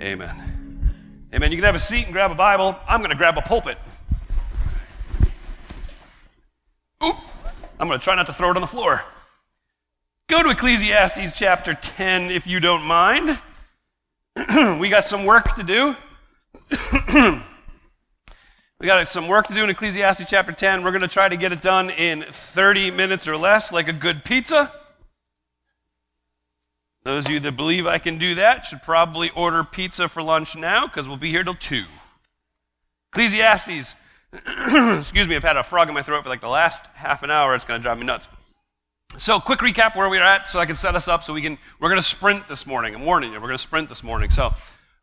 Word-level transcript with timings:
Amen. 0.00 1.26
Amen. 1.32 1.50
You 1.50 1.56
can 1.56 1.64
have 1.64 1.74
a 1.74 1.78
seat 1.78 2.04
and 2.04 2.12
grab 2.12 2.30
a 2.30 2.34
Bible. 2.34 2.76
I'm 2.86 3.00
going 3.00 3.10
to 3.10 3.16
grab 3.16 3.38
a 3.38 3.42
pulpit. 3.42 3.78
Oop. 7.02 7.16
I'm 7.80 7.88
going 7.88 7.98
to 7.98 8.04
try 8.04 8.14
not 8.14 8.26
to 8.26 8.32
throw 8.32 8.50
it 8.50 8.56
on 8.56 8.60
the 8.60 8.66
floor. 8.66 9.02
Go 10.28 10.42
to 10.42 10.50
Ecclesiastes 10.50 11.32
chapter 11.34 11.72
10 11.72 12.30
if 12.30 12.46
you 12.46 12.60
don't 12.60 12.82
mind. 12.82 13.38
we 14.78 14.90
got 14.90 15.04
some 15.06 15.24
work 15.24 15.54
to 15.56 15.62
do. 15.62 15.96
we 18.78 18.86
got 18.86 19.06
some 19.08 19.28
work 19.28 19.46
to 19.46 19.54
do 19.54 19.64
in 19.64 19.70
Ecclesiastes 19.70 20.24
chapter 20.28 20.52
10. 20.52 20.84
We're 20.84 20.90
going 20.90 21.00
to 21.00 21.08
try 21.08 21.28
to 21.28 21.36
get 21.36 21.52
it 21.52 21.62
done 21.62 21.88
in 21.88 22.26
30 22.30 22.90
minutes 22.90 23.26
or 23.26 23.38
less, 23.38 23.72
like 23.72 23.88
a 23.88 23.94
good 23.94 24.24
pizza. 24.24 24.72
Those 27.06 27.26
of 27.26 27.30
you 27.30 27.38
that 27.38 27.52
believe 27.52 27.86
I 27.86 27.98
can 27.98 28.18
do 28.18 28.34
that 28.34 28.66
should 28.66 28.82
probably 28.82 29.30
order 29.30 29.62
pizza 29.62 30.08
for 30.08 30.24
lunch 30.24 30.56
now 30.56 30.88
because 30.88 31.06
we'll 31.06 31.16
be 31.16 31.30
here 31.30 31.44
till 31.44 31.54
2. 31.54 31.84
Ecclesiastes, 33.12 33.94
excuse 34.32 35.28
me, 35.28 35.36
I've 35.36 35.44
had 35.44 35.56
a 35.56 35.62
frog 35.62 35.86
in 35.86 35.94
my 35.94 36.02
throat 36.02 36.24
for 36.24 36.28
like 36.28 36.40
the 36.40 36.48
last 36.48 36.84
half 36.94 37.22
an 37.22 37.30
hour. 37.30 37.54
It's 37.54 37.64
going 37.64 37.78
to 37.78 37.82
drive 37.82 37.98
me 37.98 38.06
nuts. 38.06 38.26
So, 39.18 39.38
quick 39.38 39.60
recap 39.60 39.94
where 39.94 40.10
we're 40.10 40.20
at 40.20 40.50
so 40.50 40.58
I 40.58 40.66
can 40.66 40.74
set 40.74 40.96
us 40.96 41.06
up 41.06 41.22
so 41.22 41.32
we 41.32 41.42
can, 41.42 41.58
we're 41.78 41.90
going 41.90 42.00
to 42.00 42.06
sprint 42.06 42.48
this 42.48 42.66
morning. 42.66 42.96
I'm 42.96 43.04
warning 43.04 43.30
you, 43.30 43.36
we're 43.36 43.46
going 43.46 43.56
to 43.56 43.62
sprint 43.62 43.88
this 43.88 44.02
morning. 44.02 44.32
So, 44.32 44.52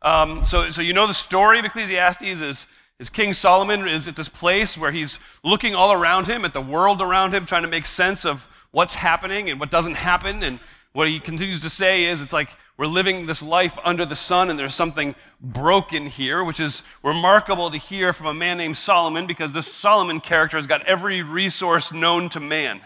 um, 0.02 0.44
so, 0.44 0.70
so 0.70 0.82
you 0.82 0.92
know 0.92 1.06
the 1.06 1.14
story 1.14 1.58
of 1.58 1.64
Ecclesiastes 1.64 2.22
is, 2.22 2.66
is 2.98 3.08
King 3.08 3.32
Solomon 3.32 3.88
is 3.88 4.06
at 4.06 4.14
this 4.14 4.28
place 4.28 4.76
where 4.76 4.92
he's 4.92 5.18
looking 5.42 5.74
all 5.74 5.90
around 5.90 6.26
him 6.26 6.44
at 6.44 6.52
the 6.52 6.60
world 6.60 7.00
around 7.00 7.32
him, 7.32 7.46
trying 7.46 7.62
to 7.62 7.68
make 7.68 7.86
sense 7.86 8.26
of 8.26 8.46
what's 8.72 8.96
happening 8.96 9.48
and 9.48 9.58
what 9.58 9.70
doesn't 9.70 9.94
happen 9.94 10.42
and 10.42 10.60
what 10.94 11.08
he 11.08 11.18
continues 11.18 11.60
to 11.60 11.68
say 11.68 12.04
is 12.04 12.20
it's 12.20 12.32
like 12.32 12.48
we're 12.76 12.86
living 12.86 13.26
this 13.26 13.42
life 13.42 13.76
under 13.84 14.06
the 14.06 14.14
sun 14.14 14.48
and 14.48 14.56
there's 14.58 14.74
something 14.74 15.16
broken 15.40 16.06
here, 16.06 16.42
which 16.42 16.60
is 16.60 16.84
remarkable 17.02 17.70
to 17.70 17.76
hear 17.76 18.12
from 18.12 18.28
a 18.28 18.34
man 18.34 18.58
named 18.58 18.76
Solomon 18.76 19.26
because 19.26 19.52
this 19.52 19.66
Solomon 19.66 20.20
character 20.20 20.56
has 20.56 20.68
got 20.68 20.86
every 20.86 21.20
resource 21.20 21.92
known 21.92 22.28
to 22.30 22.40
man. 22.40 22.80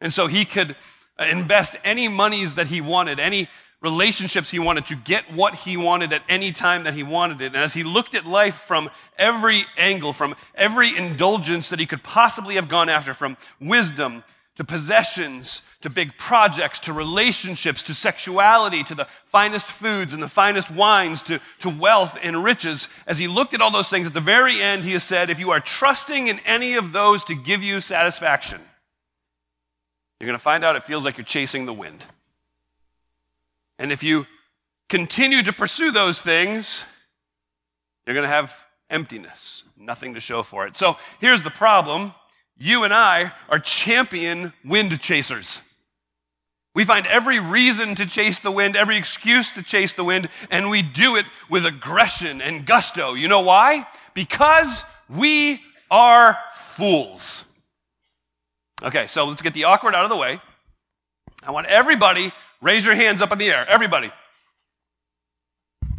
And 0.00 0.12
so 0.12 0.28
he 0.28 0.44
could 0.44 0.76
uh, 1.18 1.24
invest 1.24 1.76
any 1.84 2.06
monies 2.06 2.54
that 2.54 2.68
he 2.68 2.80
wanted, 2.80 3.18
any 3.18 3.48
relationships 3.80 4.52
he 4.52 4.60
wanted 4.60 4.86
to 4.86 4.94
get 4.94 5.32
what 5.32 5.56
he 5.56 5.76
wanted 5.76 6.12
at 6.12 6.22
any 6.28 6.52
time 6.52 6.84
that 6.84 6.94
he 6.94 7.02
wanted 7.02 7.40
it. 7.40 7.46
And 7.46 7.56
as 7.56 7.74
he 7.74 7.82
looked 7.82 8.14
at 8.14 8.24
life 8.24 8.54
from 8.54 8.88
every 9.18 9.66
angle, 9.76 10.12
from 10.12 10.36
every 10.54 10.96
indulgence 10.96 11.70
that 11.70 11.80
he 11.80 11.86
could 11.86 12.04
possibly 12.04 12.54
have 12.54 12.68
gone 12.68 12.88
after, 12.88 13.14
from 13.14 13.36
wisdom 13.60 14.22
to 14.56 14.62
possessions, 14.62 15.62
to 15.82 15.90
big 15.90 16.16
projects, 16.16 16.80
to 16.80 16.92
relationships, 16.92 17.82
to 17.84 17.94
sexuality, 17.94 18.82
to 18.84 18.94
the 18.94 19.06
finest 19.26 19.66
foods 19.66 20.14
and 20.14 20.22
the 20.22 20.28
finest 20.28 20.70
wines, 20.70 21.22
to, 21.22 21.40
to 21.58 21.68
wealth 21.68 22.16
and 22.22 22.42
riches. 22.42 22.88
As 23.06 23.18
he 23.18 23.28
looked 23.28 23.52
at 23.52 23.60
all 23.60 23.70
those 23.70 23.88
things, 23.88 24.06
at 24.06 24.14
the 24.14 24.20
very 24.20 24.62
end, 24.62 24.84
he 24.84 24.92
has 24.92 25.02
said, 25.02 25.28
if 25.28 25.38
you 25.38 25.50
are 25.50 25.60
trusting 25.60 26.28
in 26.28 26.38
any 26.40 26.74
of 26.74 26.92
those 26.92 27.24
to 27.24 27.34
give 27.34 27.62
you 27.62 27.80
satisfaction, 27.80 28.60
you're 30.18 30.26
going 30.26 30.38
to 30.38 30.42
find 30.42 30.64
out 30.64 30.76
it 30.76 30.84
feels 30.84 31.04
like 31.04 31.18
you're 31.18 31.24
chasing 31.24 31.66
the 31.66 31.72
wind. 31.72 32.04
And 33.78 33.90
if 33.90 34.02
you 34.02 34.26
continue 34.88 35.42
to 35.42 35.52
pursue 35.52 35.90
those 35.90 36.22
things, 36.22 36.84
you're 38.06 38.14
going 38.14 38.28
to 38.28 38.32
have 38.32 38.56
emptiness, 38.88 39.64
nothing 39.76 40.14
to 40.14 40.20
show 40.20 40.44
for 40.44 40.66
it. 40.66 40.76
So 40.76 40.96
here's 41.20 41.42
the 41.42 41.50
problem 41.50 42.14
you 42.56 42.84
and 42.84 42.94
I 42.94 43.32
are 43.48 43.58
champion 43.58 44.52
wind 44.64 45.00
chasers. 45.00 45.62
We 46.74 46.84
find 46.84 47.06
every 47.06 47.38
reason 47.38 47.94
to 47.96 48.06
chase 48.06 48.38
the 48.38 48.50
wind, 48.50 48.76
every 48.76 48.96
excuse 48.96 49.52
to 49.52 49.62
chase 49.62 49.92
the 49.92 50.04
wind, 50.04 50.30
and 50.50 50.70
we 50.70 50.80
do 50.80 51.16
it 51.16 51.26
with 51.50 51.66
aggression 51.66 52.40
and 52.40 52.64
gusto. 52.64 53.12
You 53.12 53.28
know 53.28 53.40
why? 53.40 53.86
Because 54.14 54.84
we 55.08 55.60
are 55.90 56.38
fools. 56.54 57.44
Okay, 58.82 59.06
so 59.06 59.26
let's 59.26 59.42
get 59.42 59.52
the 59.52 59.64
awkward 59.64 59.94
out 59.94 60.04
of 60.04 60.10
the 60.10 60.16
way. 60.16 60.40
I 61.42 61.50
want 61.50 61.66
everybody 61.66 62.32
raise 62.62 62.84
your 62.84 62.94
hands 62.94 63.20
up 63.20 63.32
in 63.32 63.38
the 63.38 63.50
air. 63.50 63.68
Everybody. 63.68 64.10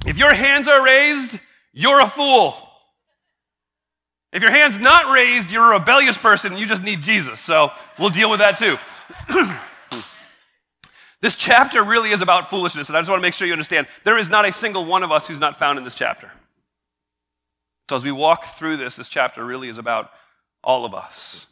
If 0.06 0.18
your 0.18 0.34
hands 0.34 0.68
are 0.68 0.84
raised, 0.84 1.40
you're 1.72 2.00
a 2.00 2.08
fool. 2.08 2.56
If 4.32 4.42
your 4.42 4.52
hand's 4.52 4.80
not 4.80 5.14
raised, 5.14 5.52
you're 5.52 5.72
a 5.72 5.80
rebellious 5.80 6.18
person 6.18 6.58
you 6.58 6.66
just 6.66 6.82
need 6.82 7.04
Jesus. 7.04 7.40
So 7.40 7.72
we'll 8.00 8.10
deal 8.10 8.32
with 8.32 8.40
that 8.40 8.58
too. 8.58 8.78
this 11.24 11.38
chapter 11.38 11.82
really 11.82 12.12
is 12.12 12.22
about 12.22 12.50
foolishness, 12.50 12.90
and 12.90 12.98
I 12.98 13.00
just 13.00 13.10
want 13.10 13.22
to 13.22 13.26
make 13.26 13.34
sure 13.34 13.48
you 13.48 13.54
understand 13.54 13.88
there 14.04 14.18
is 14.18 14.30
not 14.30 14.46
a 14.46 14.52
single 14.52 14.84
one 14.84 15.04
of 15.04 15.12
us 15.12 15.26
who's 15.26 15.40
not 15.40 15.58
found 15.58 15.78
in 15.78 15.86
this 15.86 15.96
chapter. 15.96 16.30
So 17.90 17.96
as 17.96 18.04
we 18.04 18.12
walk 18.12 18.48
through 18.48 18.76
this, 18.76 18.98
this 18.98 19.08
chapter 19.08 19.46
really 19.46 19.70
is 19.70 19.78
about 19.78 20.12
all 20.66 20.84
of 20.84 20.94
us. 20.94 21.48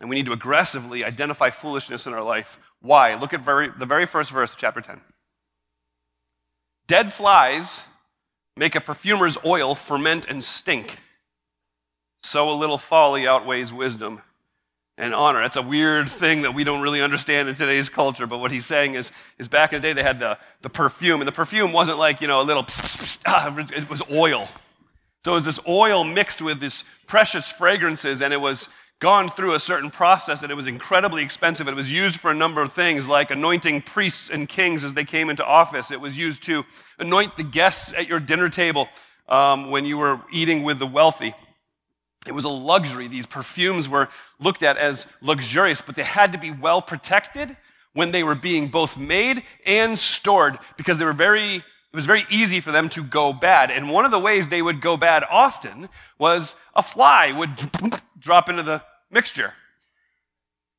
And 0.00 0.08
we 0.08 0.16
need 0.16 0.24
to 0.24 0.32
aggressively 0.32 1.04
identify 1.04 1.50
foolishness 1.50 2.06
in 2.06 2.14
our 2.14 2.22
life. 2.22 2.58
Why? 2.80 3.14
Look 3.14 3.34
at 3.34 3.42
very, 3.42 3.68
the 3.68 3.84
very 3.84 4.06
first 4.06 4.30
verse 4.30 4.52
of 4.52 4.58
chapter 4.58 4.80
10. 4.80 5.02
Dead 6.86 7.12
flies 7.12 7.82
make 8.56 8.74
a 8.74 8.80
perfumer's 8.80 9.36
oil 9.44 9.74
ferment 9.74 10.24
and 10.30 10.42
stink 10.42 10.98
so 12.22 12.50
a 12.50 12.56
little 12.56 12.78
folly 12.78 13.26
outweighs 13.26 13.70
wisdom 13.70 14.22
and 14.96 15.14
honor. 15.14 15.40
That's 15.40 15.56
a 15.56 15.62
weird 15.62 16.08
thing 16.08 16.42
that 16.42 16.54
we 16.54 16.64
don't 16.64 16.80
really 16.80 17.02
understand 17.02 17.48
in 17.48 17.54
today's 17.54 17.88
culture, 17.88 18.26
but 18.26 18.38
what 18.38 18.52
he's 18.52 18.66
saying 18.66 18.94
is, 18.94 19.10
is 19.38 19.48
back 19.48 19.72
in 19.72 19.82
the 19.82 19.88
day 19.88 19.92
they 19.92 20.02
had 20.02 20.20
the, 20.20 20.38
the 20.62 20.70
perfume, 20.70 21.20
and 21.20 21.28
the 21.28 21.32
perfume 21.32 21.72
wasn't 21.72 21.98
like, 21.98 22.20
you 22.20 22.28
know, 22.28 22.40
a 22.40 22.44
little, 22.44 22.64
ah, 23.26 23.54
it 23.58 23.90
was 23.90 24.02
oil. 24.10 24.48
So 25.24 25.32
it 25.32 25.34
was 25.34 25.44
this 25.44 25.60
oil 25.66 26.04
mixed 26.04 26.42
with 26.42 26.60
these 26.60 26.84
precious 27.06 27.50
fragrances, 27.50 28.22
and 28.22 28.32
it 28.32 28.40
was 28.40 28.68
gone 29.00 29.28
through 29.28 29.54
a 29.54 29.60
certain 29.60 29.90
process, 29.90 30.42
and 30.42 30.52
it 30.52 30.54
was 30.54 30.66
incredibly 30.66 31.22
expensive. 31.22 31.66
It 31.66 31.74
was 31.74 31.92
used 31.92 32.20
for 32.20 32.30
a 32.30 32.34
number 32.34 32.62
of 32.62 32.72
things, 32.72 33.08
like 33.08 33.30
anointing 33.30 33.82
priests 33.82 34.30
and 34.30 34.48
kings 34.48 34.84
as 34.84 34.94
they 34.94 35.04
came 35.04 35.28
into 35.28 35.44
office. 35.44 35.90
It 35.90 36.00
was 36.00 36.16
used 36.16 36.42
to 36.44 36.64
anoint 36.98 37.36
the 37.36 37.42
guests 37.42 37.92
at 37.92 38.06
your 38.06 38.20
dinner 38.20 38.48
table 38.48 38.88
um, 39.28 39.70
when 39.70 39.84
you 39.84 39.98
were 39.98 40.20
eating 40.32 40.62
with 40.62 40.78
the 40.78 40.86
wealthy. 40.86 41.34
It 42.26 42.32
was 42.32 42.44
a 42.44 42.48
luxury. 42.48 43.08
These 43.08 43.26
perfumes 43.26 43.88
were 43.88 44.08
looked 44.38 44.62
at 44.62 44.76
as 44.76 45.06
luxurious, 45.20 45.80
but 45.80 45.94
they 45.94 46.04
had 46.04 46.32
to 46.32 46.38
be 46.38 46.50
well 46.50 46.80
protected 46.80 47.56
when 47.92 48.12
they 48.12 48.22
were 48.22 48.34
being 48.34 48.68
both 48.68 48.96
made 48.96 49.42
and 49.66 49.98
stored 49.98 50.58
because 50.76 50.98
they 50.98 51.04
were 51.04 51.12
very, 51.12 51.56
it 51.56 51.64
was 51.92 52.06
very 52.06 52.26
easy 52.30 52.60
for 52.60 52.72
them 52.72 52.88
to 52.90 53.04
go 53.04 53.32
bad. 53.32 53.70
And 53.70 53.90
one 53.90 54.04
of 54.04 54.10
the 54.10 54.18
ways 54.18 54.48
they 54.48 54.62
would 54.62 54.80
go 54.80 54.96
bad 54.96 55.24
often 55.30 55.88
was 56.18 56.56
a 56.74 56.82
fly 56.82 57.30
would 57.30 57.50
drop 58.18 58.48
into 58.48 58.62
the 58.62 58.82
mixture. 59.10 59.54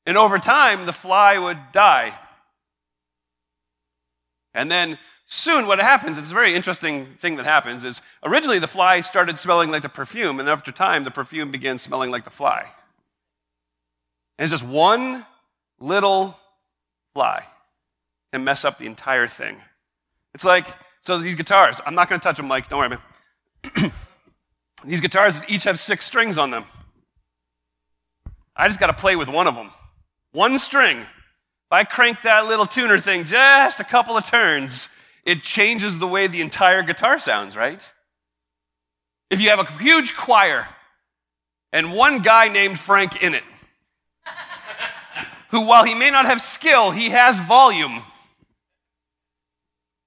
And 0.05 0.17
over 0.17 0.37
time, 0.37 0.85
the 0.85 0.93
fly 0.93 1.37
would 1.37 1.57
die. 1.71 2.17
And 4.53 4.71
then 4.71 4.97
soon 5.25 5.67
what 5.67 5.79
happens, 5.79 6.17
it's 6.17 6.31
a 6.31 6.33
very 6.33 6.55
interesting 6.55 7.07
thing 7.19 7.35
that 7.37 7.45
happens, 7.45 7.83
is 7.83 8.01
originally 8.23 8.59
the 8.59 8.67
fly 8.67 9.01
started 9.01 9.39
smelling 9.39 9.71
like 9.71 9.81
the 9.81 9.89
perfume, 9.89 10.39
and 10.39 10.49
after 10.49 10.71
time, 10.71 11.03
the 11.03 11.11
perfume 11.11 11.51
began 11.51 11.77
smelling 11.77 12.11
like 12.11 12.23
the 12.23 12.29
fly. 12.29 12.71
And 14.37 14.45
it's 14.45 14.51
just 14.51 14.63
one 14.63 15.25
little 15.79 16.37
fly 17.13 17.45
can 18.33 18.43
mess 18.43 18.65
up 18.65 18.77
the 18.77 18.85
entire 18.85 19.27
thing. 19.27 19.57
It's 20.33 20.43
like, 20.43 20.67
so 21.03 21.17
these 21.17 21.35
guitars, 21.35 21.79
I'm 21.85 21.95
not 21.95 22.09
going 22.09 22.19
to 22.19 22.23
touch 22.23 22.37
them, 22.37 22.47
Mike, 22.47 22.67
don't 22.67 22.79
worry, 22.79 22.89
man. 22.89 23.91
these 24.83 24.99
guitars 24.99 25.41
each 25.47 25.63
have 25.63 25.79
six 25.79 26.05
strings 26.05 26.37
on 26.37 26.51
them. 26.51 26.65
I 28.55 28.67
just 28.67 28.79
got 28.79 28.87
to 28.87 28.93
play 28.93 29.15
with 29.15 29.29
one 29.29 29.47
of 29.47 29.55
them. 29.55 29.71
One 30.31 30.57
string. 30.57 30.99
If 30.99 31.71
I 31.71 31.83
crank 31.83 32.21
that 32.23 32.47
little 32.47 32.65
tuner 32.65 32.99
thing 32.99 33.23
just 33.23 33.79
a 33.79 33.83
couple 33.83 34.17
of 34.17 34.25
turns, 34.25 34.89
it 35.25 35.41
changes 35.41 35.97
the 35.97 36.07
way 36.07 36.27
the 36.27 36.41
entire 36.41 36.83
guitar 36.83 37.19
sounds, 37.19 37.55
right? 37.55 37.81
If 39.29 39.41
you 39.41 39.49
have 39.49 39.59
a 39.59 39.71
huge 39.81 40.15
choir 40.15 40.67
and 41.73 41.93
one 41.93 42.19
guy 42.19 42.47
named 42.47 42.79
Frank 42.79 43.21
in 43.21 43.33
it, 43.33 43.43
who, 45.49 45.61
while 45.61 45.83
he 45.83 45.95
may 45.95 46.11
not 46.11 46.25
have 46.25 46.41
skill, 46.41 46.91
he 46.91 47.09
has 47.09 47.39
volume. 47.39 48.03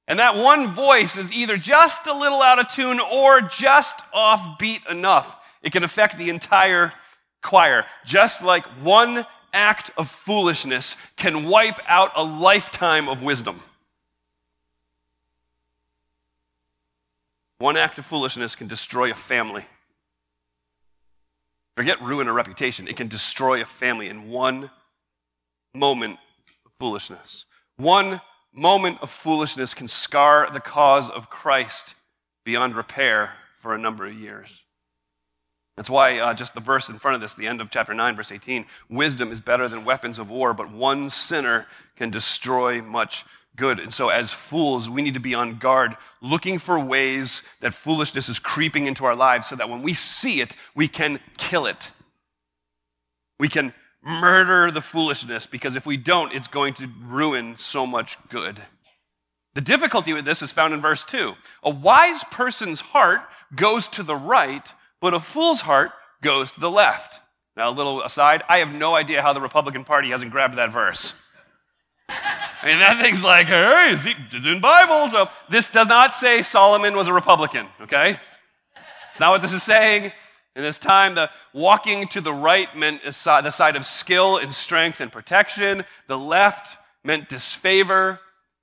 And 0.07 0.19
that 0.19 0.37
one 0.37 0.69
voice 0.69 1.17
is 1.17 1.33
either 1.33 1.57
just 1.57 2.07
a 2.07 2.15
little 2.15 2.41
out 2.41 2.59
of 2.59 2.69
tune 2.69 3.01
or 3.01 3.41
just 3.43 3.99
offbeat 4.15 4.89
enough. 4.89 5.37
It 5.63 5.73
can 5.73 5.85
affect 5.85 6.17
the 6.17 6.31
entire 6.31 6.93
choir, 7.43 7.85
just 8.07 8.43
like 8.43 8.65
one 8.83 9.27
act 9.53 9.91
of 9.97 10.09
foolishness 10.09 10.97
can 11.17 11.45
wipe 11.45 11.79
out 11.87 12.13
a 12.17 12.23
lifetime 12.23 13.09
of 13.09 13.23
wisdom. 13.23 13.63
One 17.59 17.77
act 17.77 17.99
of 17.99 18.07
foolishness 18.07 18.55
can 18.55 18.69
destroy 18.69 19.11
a 19.11 19.15
family. 19.15 19.67
Forget 21.77 22.01
ruin 22.03 22.29
a 22.29 22.33
reputation, 22.33 22.89
it 22.89 22.97
can 22.97 23.09
destroy 23.09 23.61
a 23.61 23.65
family 23.65 24.09
in 24.09 24.31
one 24.31 24.71
moment 25.75 26.19
of 26.67 26.73
foolishness. 26.79 27.47
One 27.77 28.21
moment 28.53 28.99
of 29.01 29.11
foolishness 29.11 29.75
can 29.75 29.89
scar 29.89 30.51
the 30.53 30.61
cause 30.61 31.09
of 31.11 31.31
Christ 31.31 31.95
beyond 32.45 32.75
repair 32.75 33.35
for 33.61 33.75
a 33.75 33.79
number 33.79 34.07
of 34.07 34.15
years. 34.15 34.63
That's 35.77 35.91
why 35.91 36.19
uh, 36.19 36.35
just 36.35 36.55
the 36.55 36.61
verse 36.61 36.89
in 36.89 36.99
front 36.99 37.15
of 37.15 37.21
this, 37.21 37.35
the 37.35 37.47
end 37.47 37.61
of 37.61 37.71
chapter 37.71 37.95
9, 37.95 38.17
verse 38.17 38.33
18 38.33 38.67
wisdom 38.89 39.31
is 39.31 39.41
better 39.41 39.69
than 39.69 39.85
weapons 39.85 40.19
of 40.19 40.29
war, 40.29 40.53
but 40.53 40.73
one 40.73 41.11
sinner 41.11 41.67
can 41.95 42.11
destroy 42.11 42.83
much 42.83 43.25
good. 43.59 43.79
And 43.79 43.93
so, 43.93 44.09
as 44.09 44.33
fools, 44.33 44.89
we 44.89 45.03
need 45.03 45.15
to 45.15 45.21
be 45.21 45.35
on 45.35 45.59
guard, 45.59 45.97
looking 46.23 46.59
for 46.59 46.79
ways 46.79 47.43
that 47.61 47.75
foolishness 47.75 48.29
is 48.31 48.39
creeping 48.39 48.87
into 48.87 49.05
our 49.05 49.15
lives 49.15 49.49
so 49.49 49.57
that 49.57 49.69
when 49.69 49.83
we 49.83 49.93
see 49.93 50.41
it, 50.41 50.57
we 50.75 50.89
can 50.89 51.21
kill 51.37 51.67
it. 51.67 51.91
We 53.39 53.49
can 53.49 53.75
murder 54.03 54.71
the 54.71 54.81
foolishness 54.81 55.47
because 55.47 55.77
if 55.77 55.85
we 55.85 55.97
don't, 55.97 56.33
it's 56.33 56.49
going 56.49 56.73
to 56.75 56.89
ruin 57.03 57.57
so 57.57 57.87
much 57.87 58.17
good. 58.31 58.63
The 59.55 59.61
difficulty 59.61 60.15
with 60.15 60.25
this 60.25 60.41
is 60.41 60.53
found 60.53 60.73
in 60.73 60.81
verse 60.81 61.05
2. 61.05 61.35
A 61.65 61.71
wise 61.71 62.25
person's 62.31 62.81
heart 62.81 63.21
goes 63.55 63.89
to 63.89 64.03
the 64.03 64.17
right 64.17 64.73
but 65.01 65.15
a 65.15 65.21
fool's 65.21 65.63
heart 65.63 65.93
goes 66.23 66.51
to 66.53 66.61
the 66.61 66.71
left. 66.71 67.21
Now, 67.57 67.71
a 67.71 67.73
little 67.73 68.03
aside, 68.03 68.43
I 68.49 68.59
have 68.59 68.73
no 68.73 68.95
idea 68.95 69.23
how 69.23 69.33
the 69.33 69.41
Republican 69.41 69.85
Party 69.85 70.11
hasn't 70.11 70.31
grabbed 70.31 70.57
that 70.57 70.73
verse. 70.73 71.15
Mean, 72.65 72.79
that 72.81 73.01
thing's 73.01 73.23
like, 73.23 73.47
hey, 73.47 73.95
it's 73.95 74.47
in 74.47 74.61
Bible. 74.61 75.09
So 75.09 75.29
this 75.49 75.69
does 75.71 75.87
not 75.87 76.15
say 76.15 76.43
Solomon 76.43 76.97
was 76.97 77.07
a 77.07 77.13
Republican, 77.13 77.67
okay? 77.83 78.19
It's 79.11 79.21
not 79.21 79.31
what 79.31 79.43
this 79.43 79.53
is 79.53 79.63
saying. 79.63 80.13
In 80.57 80.63
this 80.63 80.79
time, 80.79 81.15
the 81.15 81.31
walking 81.53 82.09
to 82.09 82.21
the 82.21 82.33
right 82.33 82.75
meant 82.77 83.05
the 83.05 83.13
side 83.13 83.77
of 83.77 83.87
skill 83.87 84.39
and 84.39 84.53
strength 84.53 85.01
and 85.01 85.13
protection. 85.13 85.85
The 86.09 86.19
left 86.19 86.79
meant 87.05 87.29
disfavor, 87.29 88.19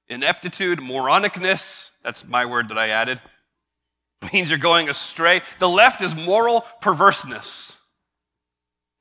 ineptitude, 0.10 0.80
moronicness. 0.80 1.90
That's 2.04 2.28
my 2.28 2.46
word 2.46 2.70
that 2.70 2.78
I 2.78 2.90
added 2.90 3.22
means 4.34 4.50
you're 4.50 4.60
going 4.60 4.90
astray. 4.90 5.42
The 5.60 5.70
left 5.70 6.02
is 6.02 6.16
moral 6.16 6.66
perverseness. 6.82 7.75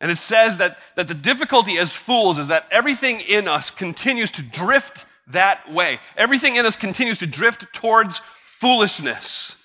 And 0.05 0.11
it 0.11 0.17
says 0.17 0.59
that, 0.59 0.77
that 0.97 1.09
the 1.09 1.15
difficulty 1.15 1.79
as 1.79 1.97
fools 1.97 2.39
is 2.39 2.49
that 2.49 2.67
everything 2.71 3.23
in 3.23 3.49
us 3.49 3.71
continues 3.71 4.31
to 4.33 4.43
drift 4.43 5.07
that 5.29 5.73
way. 5.73 5.99
Everything 6.15 6.57
in 6.57 6.67
us 6.67 6.77
continues 6.77 7.17
to 7.21 7.27
drift 7.27 7.73
towards 7.73 8.21
foolishness. 8.43 9.57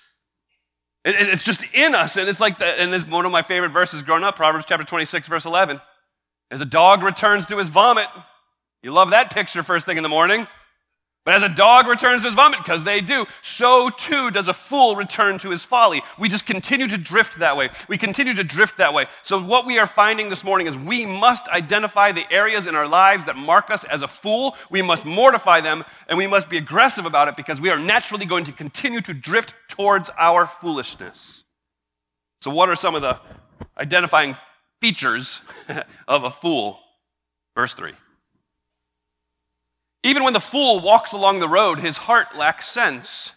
It, 1.04 1.14
it, 1.14 1.28
it's 1.28 1.44
just 1.44 1.62
in 1.74 1.94
us. 1.94 2.16
And 2.16 2.26
it's 2.26 2.40
like, 2.40 2.58
the, 2.58 2.64
and 2.64 2.94
it's 2.94 3.06
one 3.06 3.26
of 3.26 3.32
my 3.32 3.42
favorite 3.42 3.68
verses 3.68 4.00
growing 4.00 4.24
up, 4.24 4.34
Proverbs 4.34 4.64
chapter 4.66 4.82
26, 4.82 5.28
verse 5.28 5.44
11. 5.44 5.78
As 6.50 6.62
a 6.62 6.64
dog 6.64 7.02
returns 7.02 7.44
to 7.48 7.58
his 7.58 7.68
vomit, 7.68 8.08
you 8.82 8.92
love 8.92 9.10
that 9.10 9.34
picture 9.34 9.62
first 9.62 9.84
thing 9.84 9.98
in 9.98 10.02
the 10.02 10.08
morning. 10.08 10.46
But 11.24 11.34
as 11.34 11.42
a 11.42 11.50
dog 11.50 11.86
returns 11.86 12.22
to 12.22 12.28
his 12.28 12.34
vomit, 12.34 12.60
because 12.60 12.82
they 12.82 13.02
do, 13.02 13.26
so 13.42 13.90
too 13.90 14.30
does 14.30 14.48
a 14.48 14.54
fool 14.54 14.96
return 14.96 15.36
to 15.40 15.50
his 15.50 15.62
folly. 15.62 16.00
We 16.18 16.30
just 16.30 16.46
continue 16.46 16.88
to 16.88 16.96
drift 16.96 17.38
that 17.40 17.58
way. 17.58 17.68
We 17.88 17.98
continue 17.98 18.32
to 18.34 18.44
drift 18.44 18.78
that 18.78 18.94
way. 18.94 19.06
So, 19.22 19.42
what 19.42 19.66
we 19.66 19.78
are 19.78 19.86
finding 19.86 20.30
this 20.30 20.42
morning 20.42 20.66
is 20.66 20.78
we 20.78 21.04
must 21.04 21.46
identify 21.48 22.12
the 22.12 22.24
areas 22.32 22.66
in 22.66 22.74
our 22.74 22.88
lives 22.88 23.26
that 23.26 23.36
mark 23.36 23.70
us 23.70 23.84
as 23.84 24.00
a 24.00 24.08
fool. 24.08 24.56
We 24.70 24.80
must 24.80 25.04
mortify 25.04 25.60
them, 25.60 25.84
and 26.08 26.16
we 26.16 26.26
must 26.26 26.48
be 26.48 26.56
aggressive 26.56 27.04
about 27.04 27.28
it 27.28 27.36
because 27.36 27.60
we 27.60 27.68
are 27.68 27.78
naturally 27.78 28.24
going 28.24 28.44
to 28.44 28.52
continue 28.52 29.02
to 29.02 29.12
drift 29.12 29.54
towards 29.68 30.10
our 30.16 30.46
foolishness. 30.46 31.44
So, 32.40 32.50
what 32.50 32.70
are 32.70 32.76
some 32.76 32.94
of 32.94 33.02
the 33.02 33.20
identifying 33.76 34.36
features 34.80 35.42
of 36.08 36.24
a 36.24 36.30
fool? 36.30 36.80
Verse 37.54 37.74
3. 37.74 37.92
Even 40.02 40.24
when 40.24 40.32
the 40.32 40.40
fool 40.40 40.80
walks 40.80 41.12
along 41.12 41.40
the 41.40 41.48
road, 41.48 41.80
his 41.80 41.98
heart 41.98 42.36
lacks 42.36 42.68
sense, 42.68 43.32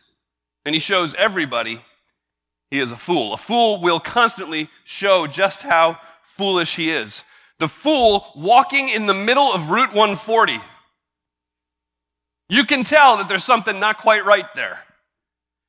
and 0.65 0.73
he 0.73 0.79
shows 0.79 1.13
everybody 1.15 1.81
he 2.73 2.79
is 2.79 2.91
a 2.91 2.97
fool. 2.97 3.33
A 3.33 3.37
fool 3.37 3.79
will 3.81 3.99
constantly 3.99 4.69
show 4.83 5.27
just 5.27 5.61
how 5.61 5.99
foolish 6.23 6.75
he 6.75 6.89
is. 6.89 7.23
The 7.59 7.67
fool 7.67 8.31
walking 8.35 8.89
in 8.89 9.05
the 9.05 9.13
middle 9.13 9.53
of 9.53 9.69
Route 9.69 9.93
140. 9.93 10.59
You 12.49 12.65
can 12.65 12.83
tell 12.83 13.17
that 13.17 13.27
there's 13.27 13.43
something 13.43 13.79
not 13.79 13.99
quite 13.99 14.25
right 14.25 14.47
there. 14.55 14.79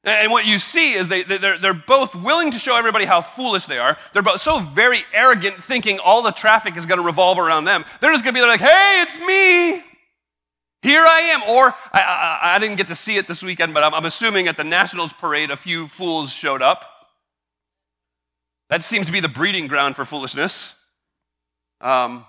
And 0.03 0.33
what 0.33 0.47
you 0.47 0.59
see 0.59 0.95
is 0.95 1.09
they, 1.09 1.25
they're, 1.25 1.59
they're 1.59 1.75
both 1.75 2.15
willing 2.15 2.51
to 2.53 2.59
show 2.59 2.77
everybody 2.77 3.05
how 3.05 3.21
foolish 3.21 3.67
they 3.67 3.79
are. 3.79 3.97
They're 4.13 4.23
both 4.23 4.41
so 4.41 4.59
very 4.59 5.03
arrogant, 5.13 5.63
thinking 5.63 5.99
all 5.99 6.23
the 6.23 6.33
traffic 6.33 6.77
is 6.77 6.87
going 6.87 7.01
to 7.01 7.05
revolve 7.05 7.39
around 7.39 7.67
them. 7.67 7.85
They're 8.01 8.13
just 8.13 8.25
going 8.25 8.35
to 8.35 8.39
be 8.39 8.41
there 8.41 8.49
like, 8.49 8.61
hey, 8.61 9.03
it's 9.03 9.19
me. 9.19 9.94
Here 10.85 11.07
I 11.07 11.21
am. 11.21 11.43
Or 11.45 11.75
I, 11.95 12.01
I, 12.03 12.55
I, 12.55 12.59
didn't 12.59 12.77
get 12.77 12.89
to 12.89 12.95
see 12.95 13.17
it 13.17 13.27
this 13.27 13.43
weekend, 13.43 13.73
but 13.73 13.83
I'm, 13.83 13.95
I'm 13.95 14.05
assuming 14.05 14.49
at 14.49 14.59
the 14.59 14.65
Nationals 14.65 15.15
parade, 15.15 15.51
a 15.51 15.57
few 15.57 15.89
fools 15.89 16.31
showed 16.31 16.61
up. 16.61 16.85
That 18.69 18.85
seems 18.85 19.07
to 19.07 19.13
be 19.13 19.21
the 19.21 19.29
breeding 19.29 19.67
ground 19.67 19.97
for 19.97 20.05
foolishness. 20.05 20.75
Um, 21.81 22.27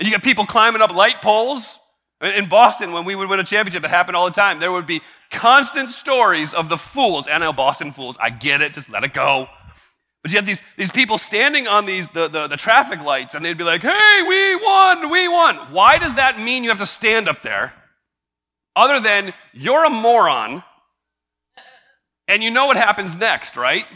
you 0.00 0.10
got 0.10 0.22
people 0.22 0.46
climbing 0.46 0.80
up 0.80 0.90
light 0.90 1.20
poles. 1.20 1.78
In 2.22 2.48
Boston, 2.48 2.92
when 2.92 3.04
we 3.04 3.14
would 3.14 3.28
win 3.28 3.40
a 3.40 3.44
championship, 3.44 3.84
it 3.84 3.90
happened 3.90 4.16
all 4.16 4.24
the 4.24 4.32
time. 4.32 4.58
There 4.58 4.72
would 4.72 4.86
be 4.86 5.02
constant 5.30 5.90
stories 5.90 6.54
of 6.54 6.70
the 6.70 6.78
fools. 6.78 7.26
And 7.26 7.42
now 7.42 7.52
Boston 7.52 7.92
fools. 7.92 8.16
I 8.18 8.30
get 8.30 8.62
it. 8.62 8.72
Just 8.72 8.88
let 8.88 9.04
it 9.04 9.12
go. 9.12 9.48
But 10.22 10.32
you 10.32 10.36
have 10.38 10.46
these, 10.46 10.62
these 10.78 10.90
people 10.90 11.18
standing 11.18 11.68
on 11.68 11.84
these 11.84 12.08
the, 12.08 12.26
the, 12.26 12.46
the 12.46 12.56
traffic 12.56 13.02
lights, 13.02 13.34
and 13.34 13.44
they'd 13.44 13.58
be 13.58 13.64
like, 13.64 13.82
hey, 13.82 14.24
we 14.26 14.56
won, 14.56 15.10
we 15.10 15.28
won. 15.28 15.56
Why 15.72 15.98
does 15.98 16.14
that 16.14 16.40
mean 16.40 16.64
you 16.64 16.70
have 16.70 16.78
to 16.78 16.86
stand 16.86 17.28
up 17.28 17.42
there? 17.42 17.74
Other 18.78 19.00
than 19.00 19.34
you're 19.52 19.84
a 19.84 19.90
moron 19.90 20.62
and 22.28 22.44
you 22.44 22.50
know 22.50 22.66
what 22.66 22.76
happens 22.76 23.16
next, 23.16 23.56
right? 23.56 23.86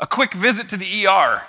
A 0.00 0.06
quick 0.06 0.34
visit 0.34 0.68
to 0.70 0.76
the 0.76 1.06
ER. 1.06 1.42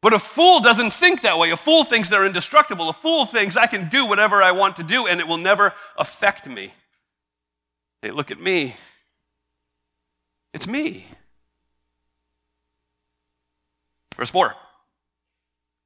But 0.00 0.12
a 0.12 0.18
fool 0.18 0.60
doesn't 0.60 0.92
think 0.92 1.22
that 1.22 1.38
way. 1.38 1.50
A 1.50 1.56
fool 1.56 1.82
thinks 1.82 2.08
they're 2.08 2.26
indestructible. 2.26 2.88
A 2.88 2.92
fool 2.92 3.26
thinks 3.26 3.56
I 3.56 3.66
can 3.66 3.88
do 3.88 4.06
whatever 4.06 4.42
I 4.42 4.52
want 4.52 4.76
to 4.76 4.84
do 4.84 5.06
and 5.06 5.18
it 5.18 5.26
will 5.26 5.38
never 5.38 5.72
affect 5.96 6.46
me. 6.46 6.72
Hey, 8.00 8.12
look 8.12 8.30
at 8.30 8.38
me. 8.40 8.76
It's 10.52 10.68
me. 10.68 11.06
Verse 14.14 14.30
4 14.30 14.54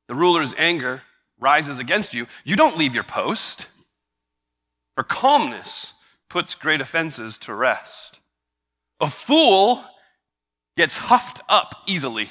The 0.09 0.15
ruler's 0.15 0.53
anger 0.59 1.03
rises 1.39 1.79
against 1.79 2.13
you. 2.13 2.27
You 2.45 2.57
don't 2.57 2.77
leave 2.77 2.95
your 2.95 3.05
post. 3.05 3.67
For 4.99 5.05
calmness 5.05 5.95
puts 6.29 6.57
great 6.57 6.81
offenses 6.81 7.39
to 7.43 7.55
rest. 7.55 8.19
A 8.99 9.09
fool 9.09 9.85
gets 10.77 10.97
huffed 10.97 11.41
up 11.49 11.85
easily. 11.87 12.31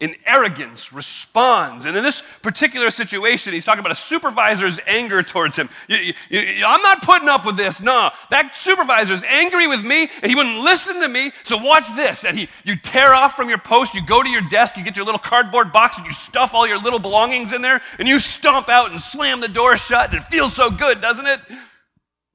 In 0.00 0.16
arrogance, 0.26 0.92
responds. 0.92 1.84
And 1.84 1.96
in 1.96 2.02
this 2.02 2.20
particular 2.42 2.90
situation, 2.90 3.52
he's 3.52 3.64
talking 3.64 3.78
about 3.78 3.92
a 3.92 3.94
supervisor's 3.94 4.80
anger 4.88 5.22
towards 5.22 5.56
him. 5.56 5.70
You, 5.88 5.96
you, 5.96 6.40
you, 6.40 6.64
I'm 6.66 6.82
not 6.82 7.00
putting 7.02 7.28
up 7.28 7.46
with 7.46 7.56
this. 7.56 7.80
No, 7.80 8.10
that 8.30 8.56
supervisor's 8.56 9.22
angry 9.22 9.68
with 9.68 9.84
me, 9.84 10.10
and 10.20 10.26
he 10.26 10.34
wouldn't 10.34 10.58
listen 10.58 11.00
to 11.00 11.08
me. 11.08 11.30
So 11.44 11.56
watch 11.56 11.94
this. 11.94 12.24
And 12.24 12.36
he, 12.36 12.48
you 12.64 12.76
tear 12.76 13.14
off 13.14 13.36
from 13.36 13.48
your 13.48 13.58
post, 13.58 13.94
you 13.94 14.04
go 14.04 14.22
to 14.22 14.28
your 14.28 14.42
desk, 14.42 14.76
you 14.76 14.82
get 14.82 14.96
your 14.96 15.06
little 15.06 15.20
cardboard 15.20 15.72
box, 15.72 15.96
and 15.96 16.06
you 16.06 16.12
stuff 16.12 16.54
all 16.54 16.66
your 16.66 16.78
little 16.78 16.98
belongings 16.98 17.52
in 17.52 17.62
there, 17.62 17.80
and 17.98 18.08
you 18.08 18.18
stomp 18.18 18.68
out 18.68 18.90
and 18.90 19.00
slam 19.00 19.40
the 19.40 19.48
door 19.48 19.76
shut, 19.76 20.10
and 20.10 20.20
it 20.20 20.24
feels 20.26 20.54
so 20.54 20.70
good, 20.70 21.00
doesn't 21.00 21.26
it? 21.26 21.40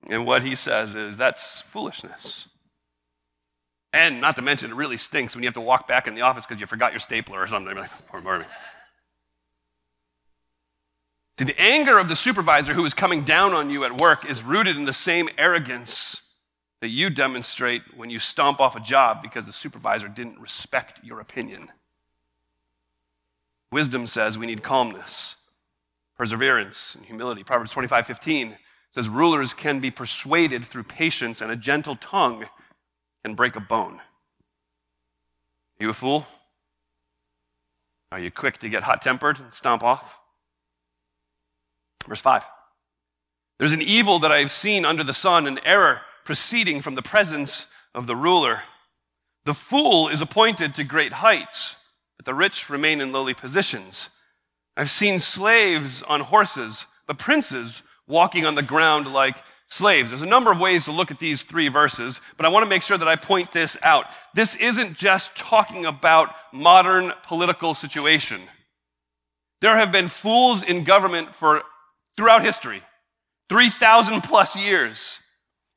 And 0.07 0.25
what 0.25 0.43
he 0.43 0.55
says 0.55 0.95
is 0.95 1.17
that's 1.17 1.61
foolishness. 1.61 2.48
And 3.91 4.21
not 4.21 4.35
to 4.35 4.41
mention, 4.41 4.71
it 4.71 4.75
really 4.75 4.97
stinks 4.97 5.35
when 5.35 5.43
you 5.43 5.47
have 5.47 5.55
to 5.55 5.61
walk 5.61 5.87
back 5.87 6.07
in 6.07 6.13
the 6.13 6.21
office 6.21 6.45
because 6.45 6.61
you 6.61 6.67
forgot 6.67 6.91
your 6.91 6.99
stapler 6.99 7.41
or 7.41 7.47
something. 7.47 7.75
Like, 7.75 7.89
poor 8.07 8.21
Marvin. 8.21 8.47
See, 11.39 11.45
the 11.45 11.59
anger 11.59 11.97
of 11.97 12.09
the 12.09 12.15
supervisor 12.15 12.73
who 12.73 12.85
is 12.85 12.93
coming 12.93 13.23
down 13.23 13.53
on 13.53 13.69
you 13.69 13.85
at 13.85 13.99
work 13.99 14.29
is 14.29 14.43
rooted 14.43 14.75
in 14.75 14.83
the 14.83 14.93
same 14.93 15.29
arrogance 15.37 16.21
that 16.81 16.89
you 16.89 17.09
demonstrate 17.09 17.81
when 17.95 18.09
you 18.09 18.19
stomp 18.19 18.59
off 18.59 18.75
a 18.75 18.79
job 18.79 19.21
because 19.21 19.45
the 19.45 19.53
supervisor 19.53 20.07
didn't 20.07 20.39
respect 20.39 21.03
your 21.03 21.19
opinion. 21.19 21.69
Wisdom 23.71 24.07
says 24.07 24.37
we 24.37 24.47
need 24.47 24.63
calmness, 24.63 25.35
perseverance, 26.17 26.95
and 26.95 27.05
humility. 27.05 27.43
Proverbs 27.43 27.71
25 27.71 28.05
15 28.05 28.57
says, 28.91 29.07
Rulers 29.07 29.53
can 29.53 29.79
be 29.79 29.91
persuaded 29.91 30.65
through 30.65 30.83
patience 30.83 31.41
and 31.41 31.51
a 31.51 31.55
gentle 31.55 31.95
tongue 31.95 32.45
can 33.23 33.35
break 33.35 33.55
a 33.55 33.59
bone. 33.59 33.95
Are 35.79 35.83
you 35.83 35.89
a 35.89 35.93
fool? 35.93 36.27
Are 38.11 38.19
you 38.19 38.31
quick 38.31 38.59
to 38.59 38.69
get 38.69 38.83
hot 38.83 39.01
tempered 39.01 39.39
and 39.39 39.53
stomp 39.53 39.83
off? 39.83 40.19
Verse 42.07 42.21
5. 42.21 42.43
There's 43.59 43.73
an 43.73 43.81
evil 43.81 44.19
that 44.19 44.31
I've 44.31 44.51
seen 44.51 44.85
under 44.85 45.03
the 45.03 45.13
sun, 45.13 45.45
an 45.45 45.59
error 45.65 46.01
proceeding 46.23 46.81
from 46.81 46.95
the 46.95 47.01
presence 47.01 47.67
of 47.93 48.07
the 48.07 48.15
ruler. 48.15 48.61
The 49.45 49.53
fool 49.53 50.07
is 50.07 50.21
appointed 50.21 50.75
to 50.75 50.83
great 50.83 51.13
heights, 51.13 51.75
but 52.17 52.25
the 52.25 52.33
rich 52.33 52.69
remain 52.69 53.01
in 53.01 53.11
lowly 53.11 53.33
positions. 53.33 54.09
I've 54.77 54.89
seen 54.89 55.19
slaves 55.19 56.03
on 56.03 56.21
horses, 56.21 56.85
but 57.05 57.17
princes 57.17 57.81
walking 58.07 58.45
on 58.45 58.55
the 58.55 58.61
ground 58.61 59.11
like 59.11 59.37
slaves. 59.69 60.09
There's 60.09 60.21
a 60.21 60.25
number 60.25 60.51
of 60.51 60.59
ways 60.59 60.85
to 60.85 60.91
look 60.91 61.11
at 61.11 61.19
these 61.19 61.43
three 61.43 61.67
verses, 61.67 62.21
but 62.37 62.45
I 62.45 62.49
want 62.49 62.65
to 62.65 62.69
make 62.69 62.81
sure 62.81 62.97
that 62.97 63.07
I 63.07 63.15
point 63.15 63.51
this 63.51 63.77
out. 63.81 64.05
This 64.33 64.55
isn't 64.55 64.97
just 64.97 65.35
talking 65.35 65.85
about 65.85 66.33
modern 66.51 67.13
political 67.23 67.73
situation. 67.73 68.41
There 69.61 69.77
have 69.77 69.91
been 69.91 70.07
fools 70.07 70.63
in 70.63 70.83
government 70.83 71.35
for 71.35 71.63
throughout 72.17 72.43
history, 72.43 72.81
3,000 73.49 74.21
plus 74.21 74.55
years. 74.55 75.19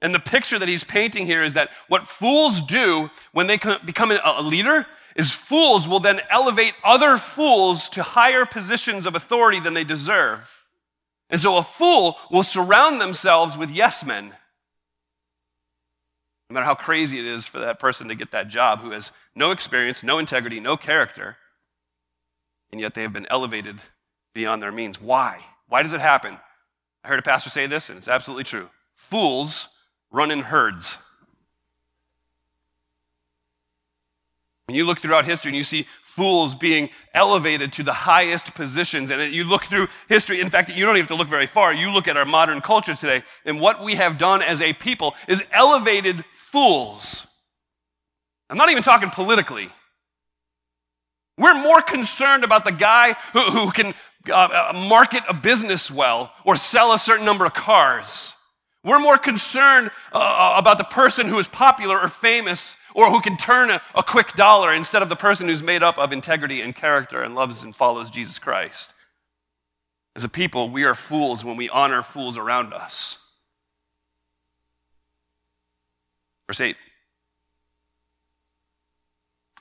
And 0.00 0.12
the 0.12 0.18
picture 0.20 0.58
that 0.58 0.68
he's 0.68 0.82
painting 0.82 1.26
here 1.26 1.44
is 1.44 1.54
that 1.54 1.70
what 1.86 2.08
fools 2.08 2.60
do 2.60 3.10
when 3.32 3.46
they 3.46 3.58
become 3.84 4.10
a 4.10 4.42
leader 4.42 4.86
is 5.14 5.30
fools 5.30 5.86
will 5.86 6.00
then 6.00 6.20
elevate 6.30 6.74
other 6.82 7.18
fools 7.18 7.88
to 7.90 8.02
higher 8.02 8.44
positions 8.44 9.06
of 9.06 9.14
authority 9.14 9.60
than 9.60 9.74
they 9.74 9.84
deserve. 9.84 10.61
And 11.32 11.40
so 11.40 11.56
a 11.56 11.62
fool 11.62 12.18
will 12.30 12.42
surround 12.42 13.00
themselves 13.00 13.56
with 13.56 13.70
yes 13.70 14.04
men. 14.04 14.34
No 16.50 16.54
matter 16.54 16.66
how 16.66 16.74
crazy 16.74 17.18
it 17.18 17.24
is 17.24 17.46
for 17.46 17.58
that 17.60 17.80
person 17.80 18.08
to 18.08 18.14
get 18.14 18.32
that 18.32 18.48
job 18.48 18.80
who 18.80 18.90
has 18.90 19.12
no 19.34 19.50
experience, 19.50 20.02
no 20.02 20.18
integrity, 20.18 20.60
no 20.60 20.76
character, 20.76 21.38
and 22.70 22.78
yet 22.78 22.92
they 22.92 23.00
have 23.00 23.14
been 23.14 23.26
elevated 23.30 23.78
beyond 24.34 24.62
their 24.62 24.70
means. 24.70 25.00
Why? 25.00 25.38
Why 25.68 25.82
does 25.82 25.94
it 25.94 26.02
happen? 26.02 26.38
I 27.02 27.08
heard 27.08 27.18
a 27.18 27.22
pastor 27.22 27.48
say 27.48 27.66
this, 27.66 27.88
and 27.88 27.96
it's 27.96 28.08
absolutely 28.08 28.44
true. 28.44 28.68
Fools 28.94 29.68
run 30.10 30.30
in 30.30 30.40
herds. 30.40 30.98
When 34.66 34.76
you 34.76 34.84
look 34.84 35.00
throughout 35.00 35.24
history 35.24 35.48
and 35.48 35.56
you 35.56 35.64
see 35.64 35.86
fools 36.16 36.54
being 36.54 36.90
elevated 37.14 37.72
to 37.72 37.82
the 37.82 37.92
highest 37.92 38.54
positions, 38.54 39.10
and 39.10 39.32
you 39.32 39.44
look 39.44 39.64
through 39.64 39.88
history, 40.08 40.40
in 40.40 40.50
fact, 40.50 40.68
you 40.68 40.84
don't 40.84 40.96
even 40.96 41.02
have 41.02 41.08
to 41.08 41.14
look 41.14 41.28
very 41.28 41.46
far. 41.46 41.72
You 41.72 41.90
look 41.90 42.06
at 42.06 42.16
our 42.18 42.26
modern 42.26 42.60
culture 42.60 42.94
today, 42.94 43.22
and 43.46 43.58
what 43.58 43.82
we 43.82 43.94
have 43.94 44.18
done 44.18 44.42
as 44.42 44.60
a 44.60 44.74
people 44.74 45.14
is 45.26 45.42
elevated 45.52 46.24
fools. 46.34 47.26
I'm 48.50 48.58
not 48.58 48.70
even 48.70 48.82
talking 48.82 49.08
politically. 49.08 49.70
We're 51.38 51.54
more 51.54 51.80
concerned 51.80 52.44
about 52.44 52.64
the 52.64 52.72
guy 52.72 53.14
who, 53.32 53.40
who 53.40 53.70
can 53.70 53.94
uh, 54.28 54.34
uh, 54.34 54.72
market 54.74 55.22
a 55.28 55.34
business 55.34 55.90
well 55.90 56.32
or 56.44 56.56
sell 56.56 56.92
a 56.92 56.98
certain 56.98 57.24
number 57.24 57.46
of 57.46 57.54
cars. 57.54 58.34
We're 58.84 59.00
more 59.00 59.16
concerned 59.16 59.90
uh, 60.12 60.18
uh, 60.18 60.54
about 60.58 60.76
the 60.76 60.84
person 60.84 61.28
who 61.28 61.38
is 61.38 61.48
popular 61.48 61.98
or 61.98 62.08
famous 62.08 62.76
or 62.94 63.10
who 63.10 63.20
can 63.20 63.36
turn 63.36 63.70
a, 63.70 63.80
a 63.94 64.02
quick 64.02 64.34
dollar 64.34 64.72
instead 64.72 65.02
of 65.02 65.08
the 65.08 65.16
person 65.16 65.48
who's 65.48 65.62
made 65.62 65.82
up 65.82 65.98
of 65.98 66.12
integrity 66.12 66.60
and 66.60 66.74
character 66.74 67.22
and 67.22 67.34
loves 67.34 67.62
and 67.62 67.74
follows 67.74 68.10
Jesus 68.10 68.38
Christ. 68.38 68.94
As 70.14 70.24
a 70.24 70.28
people, 70.28 70.68
we 70.68 70.84
are 70.84 70.94
fools 70.94 71.44
when 71.44 71.56
we 71.56 71.68
honor 71.68 72.02
fools 72.02 72.36
around 72.36 72.74
us. 72.74 73.18
Verse 76.46 76.60
8 76.60 76.76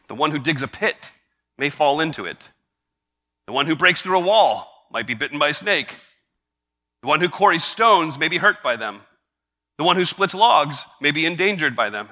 The 0.07 0.15
one 0.15 0.31
who 0.31 0.39
digs 0.39 0.61
a 0.61 0.67
pit 0.67 1.13
may 1.57 1.69
fall 1.69 2.01
into 2.01 2.25
it. 2.25 2.37
The 3.47 3.53
one 3.53 3.65
who 3.65 3.75
breaks 3.75 4.01
through 4.01 4.17
a 4.17 4.25
wall 4.25 4.87
might 4.91 5.07
be 5.07 5.13
bitten 5.13 5.39
by 5.39 5.49
a 5.49 5.53
snake. 5.53 5.95
The 7.01 7.07
one 7.07 7.21
who 7.21 7.29
quarries 7.29 7.63
stones 7.63 8.17
may 8.17 8.27
be 8.27 8.37
hurt 8.37 8.61
by 8.61 8.75
them. 8.75 9.01
The 9.77 9.83
one 9.83 9.95
who 9.95 10.05
splits 10.05 10.33
logs 10.33 10.83
may 10.99 11.11
be 11.11 11.25
endangered 11.25 11.75
by 11.75 11.89
them. 11.89 12.09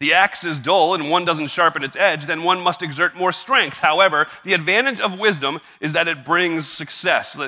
The 0.00 0.12
axe 0.12 0.44
is 0.44 0.58
dull 0.58 0.94
and 0.94 1.08
one 1.08 1.24
doesn't 1.24 1.46
sharpen 1.48 1.84
its 1.84 1.96
edge, 1.96 2.26
then 2.26 2.42
one 2.42 2.60
must 2.60 2.82
exert 2.82 3.16
more 3.16 3.32
strength. 3.32 3.78
However, 3.78 4.26
the 4.42 4.52
advantage 4.52 5.00
of 5.00 5.18
wisdom 5.18 5.60
is 5.80 5.92
that 5.92 6.08
it 6.08 6.24
brings 6.24 6.68
success. 6.68 7.38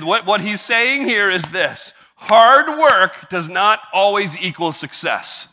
What 0.00 0.40
he's 0.40 0.60
saying 0.60 1.02
here 1.02 1.30
is 1.30 1.42
this 1.42 1.92
hard 2.14 2.78
work 2.78 3.28
does 3.28 3.48
not 3.48 3.80
always 3.92 4.38
equal 4.38 4.72
success. 4.72 5.48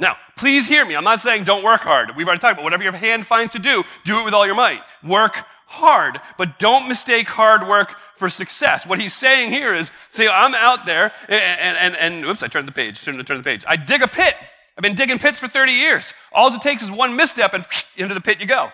Now, 0.00 0.16
please 0.36 0.66
hear 0.66 0.84
me. 0.84 0.94
I'm 0.94 1.04
not 1.04 1.20
saying 1.20 1.44
don't 1.44 1.64
work 1.64 1.82
hard. 1.82 2.16
We've 2.16 2.26
already 2.26 2.40
talked 2.40 2.54
about 2.54 2.64
whatever 2.64 2.82
your 2.82 2.92
hand 2.92 3.26
finds 3.26 3.52
to 3.52 3.58
do, 3.58 3.84
do 4.04 4.20
it 4.20 4.24
with 4.24 4.34
all 4.34 4.44
your 4.44 4.54
might. 4.54 4.80
Work 5.02 5.44
hard, 5.68 6.20
but 6.36 6.58
don't 6.58 6.86
mistake 6.86 7.28
hard 7.28 7.66
work 7.66 7.94
for 8.16 8.28
success. 8.28 8.86
What 8.86 9.00
he's 9.00 9.14
saying 9.14 9.52
here 9.52 9.74
is, 9.74 9.90
say, 10.10 10.28
I'm 10.28 10.54
out 10.54 10.86
there 10.86 11.12
and, 11.28 11.76
and, 11.78 11.96
and, 11.96 12.24
oops, 12.24 12.42
I 12.42 12.48
turned 12.48 12.68
the 12.68 12.72
page, 12.72 13.02
turned, 13.02 13.24
turned 13.26 13.40
the 13.40 13.44
page. 13.44 13.64
I 13.66 13.76
dig 13.76 14.02
a 14.02 14.08
pit. 14.08 14.34
I've 14.76 14.82
been 14.82 14.94
digging 14.94 15.18
pits 15.18 15.38
for 15.38 15.48
30 15.48 15.72
years. 15.72 16.12
All 16.32 16.52
it 16.52 16.60
takes 16.60 16.82
is 16.82 16.90
one 16.90 17.16
misstep 17.16 17.54
and 17.54 17.64
into 17.96 18.14
the 18.14 18.20
pit 18.20 18.40
you 18.40 18.46
go. 18.46 18.70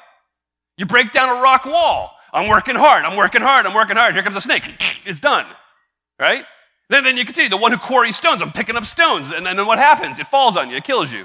You 0.76 0.86
break 0.86 1.12
down 1.12 1.28
a 1.28 1.40
rock 1.40 1.64
wall. 1.64 2.16
I'm 2.32 2.48
working 2.48 2.74
hard. 2.74 3.04
I'm 3.04 3.16
working 3.16 3.42
hard. 3.42 3.66
I'm 3.66 3.74
working 3.74 3.96
hard. 3.96 4.14
Here 4.14 4.22
comes 4.22 4.36
a 4.36 4.40
snake. 4.40 4.64
It's 5.04 5.18
done. 5.18 5.46
Right? 6.20 6.44
Then, 6.88 7.02
then 7.02 7.16
you 7.16 7.24
continue. 7.24 7.50
The 7.50 7.56
one 7.56 7.72
who 7.72 7.78
quarries 7.78 8.14
stones, 8.16 8.40
I'm 8.40 8.52
picking 8.52 8.76
up 8.76 8.84
stones. 8.84 9.32
And, 9.32 9.44
then 9.44 9.66
what 9.66 9.78
happens? 9.78 10.20
It 10.20 10.28
falls 10.28 10.56
on 10.56 10.70
you, 10.70 10.76
it 10.76 10.84
kills 10.84 11.12
you. 11.12 11.24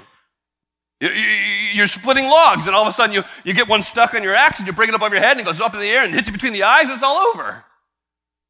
You're 1.00 1.86
splitting 1.86 2.24
logs, 2.24 2.66
and 2.66 2.74
all 2.74 2.82
of 2.82 2.88
a 2.88 2.92
sudden 2.92 3.14
you, 3.14 3.22
you 3.44 3.54
get 3.54 3.68
one 3.68 3.82
stuck 3.82 4.14
on 4.14 4.24
your 4.24 4.34
axe, 4.34 4.58
and 4.58 4.66
you 4.66 4.72
bring 4.72 4.88
it 4.88 4.96
up 4.96 5.02
over 5.02 5.14
your 5.14 5.22
head, 5.22 5.32
and 5.32 5.40
it 5.40 5.44
goes 5.44 5.60
up 5.60 5.74
in 5.74 5.80
the 5.80 5.86
air 5.86 6.04
and 6.04 6.12
hits 6.12 6.26
you 6.26 6.32
between 6.32 6.54
the 6.54 6.64
eyes, 6.64 6.86
and 6.86 6.94
it's 6.94 7.04
all 7.04 7.18
over. 7.18 7.64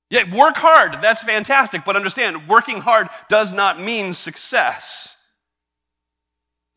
Yeah, 0.08 0.34
work 0.34 0.56
hard, 0.56 1.02
that's 1.02 1.22
fantastic, 1.22 1.84
but 1.84 1.94
understand, 1.94 2.48
working 2.48 2.80
hard 2.80 3.08
does 3.28 3.52
not 3.52 3.78
mean 3.78 4.14
success. 4.14 5.17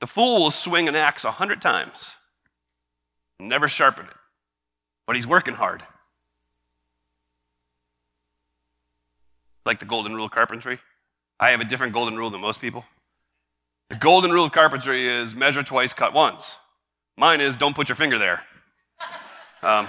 The 0.02 0.08
fool 0.08 0.42
will 0.42 0.52
swing 0.52 0.90
an 0.90 0.96
axe 0.96 1.24
a 1.24 1.32
hundred 1.32 1.62
times, 1.62 2.14
never 3.40 3.70
sharpen 3.70 4.06
it, 4.06 4.14
but 5.08 5.16
he's 5.16 5.28
working 5.28 5.54
hard. 5.54 5.84
like 9.66 9.80
the 9.80 9.86
golden 9.86 10.14
rule 10.14 10.26
of 10.26 10.32
carpentry. 10.32 10.80
I 11.40 11.52
have 11.52 11.62
a 11.62 11.66
different 11.66 11.94
golden 11.94 12.18
rule 12.18 12.30
than 12.30 12.42
most 12.42 12.62
people. 12.62 12.86
The 13.90 13.96
golden 13.96 14.32
rule 14.32 14.46
of 14.46 14.52
carpentry 14.52 15.08
is 15.08 15.34
measure 15.36 15.64
twice, 15.64 15.94
cut 15.94 16.14
once. 16.14 16.58
Mine 17.18 17.42
is 17.42 17.58
don't 17.58 17.76
put 17.76 17.90
your 17.90 17.96
finger 17.96 18.18
there. 18.18 18.44
Um, 19.62 19.88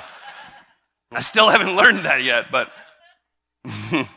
I 1.10 1.20
still 1.20 1.48
haven't 1.48 1.76
learned 1.76 2.04
that 2.04 2.22
yet, 2.22 2.46
but. 2.50 2.70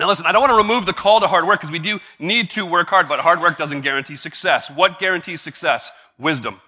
now, 0.00 0.08
listen, 0.08 0.24
I 0.24 0.32
don't 0.32 0.40
want 0.40 0.50
to 0.50 0.56
remove 0.56 0.86
the 0.86 0.94
call 0.94 1.20
to 1.20 1.26
hard 1.26 1.46
work 1.46 1.60
because 1.60 1.70
we 1.70 1.78
do 1.78 2.00
need 2.18 2.48
to 2.52 2.64
work 2.64 2.88
hard, 2.88 3.06
but 3.06 3.20
hard 3.20 3.38
work 3.38 3.58
doesn't 3.58 3.82
guarantee 3.82 4.16
success. 4.16 4.70
What 4.70 4.98
guarantees 4.98 5.42
success? 5.42 5.90
Wisdom. 6.18 6.62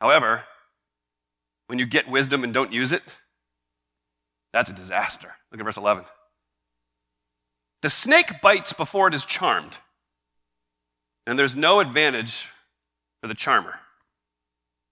However, 0.00 0.44
when 1.66 1.80
you 1.80 1.86
get 1.86 2.08
wisdom 2.08 2.44
and 2.44 2.54
don't 2.54 2.72
use 2.72 2.92
it, 2.92 3.02
that's 4.52 4.70
a 4.70 4.72
disaster. 4.72 5.34
Look 5.50 5.60
at 5.60 5.64
verse 5.64 5.76
11. 5.76 6.04
The 7.82 7.90
snake 7.90 8.40
bites 8.40 8.72
before 8.72 9.08
it 9.08 9.14
is 9.14 9.24
charmed, 9.24 9.78
and 11.26 11.36
there's 11.36 11.56
no 11.56 11.80
advantage 11.80 12.46
for 13.20 13.26
the 13.26 13.34
charmer. 13.34 13.74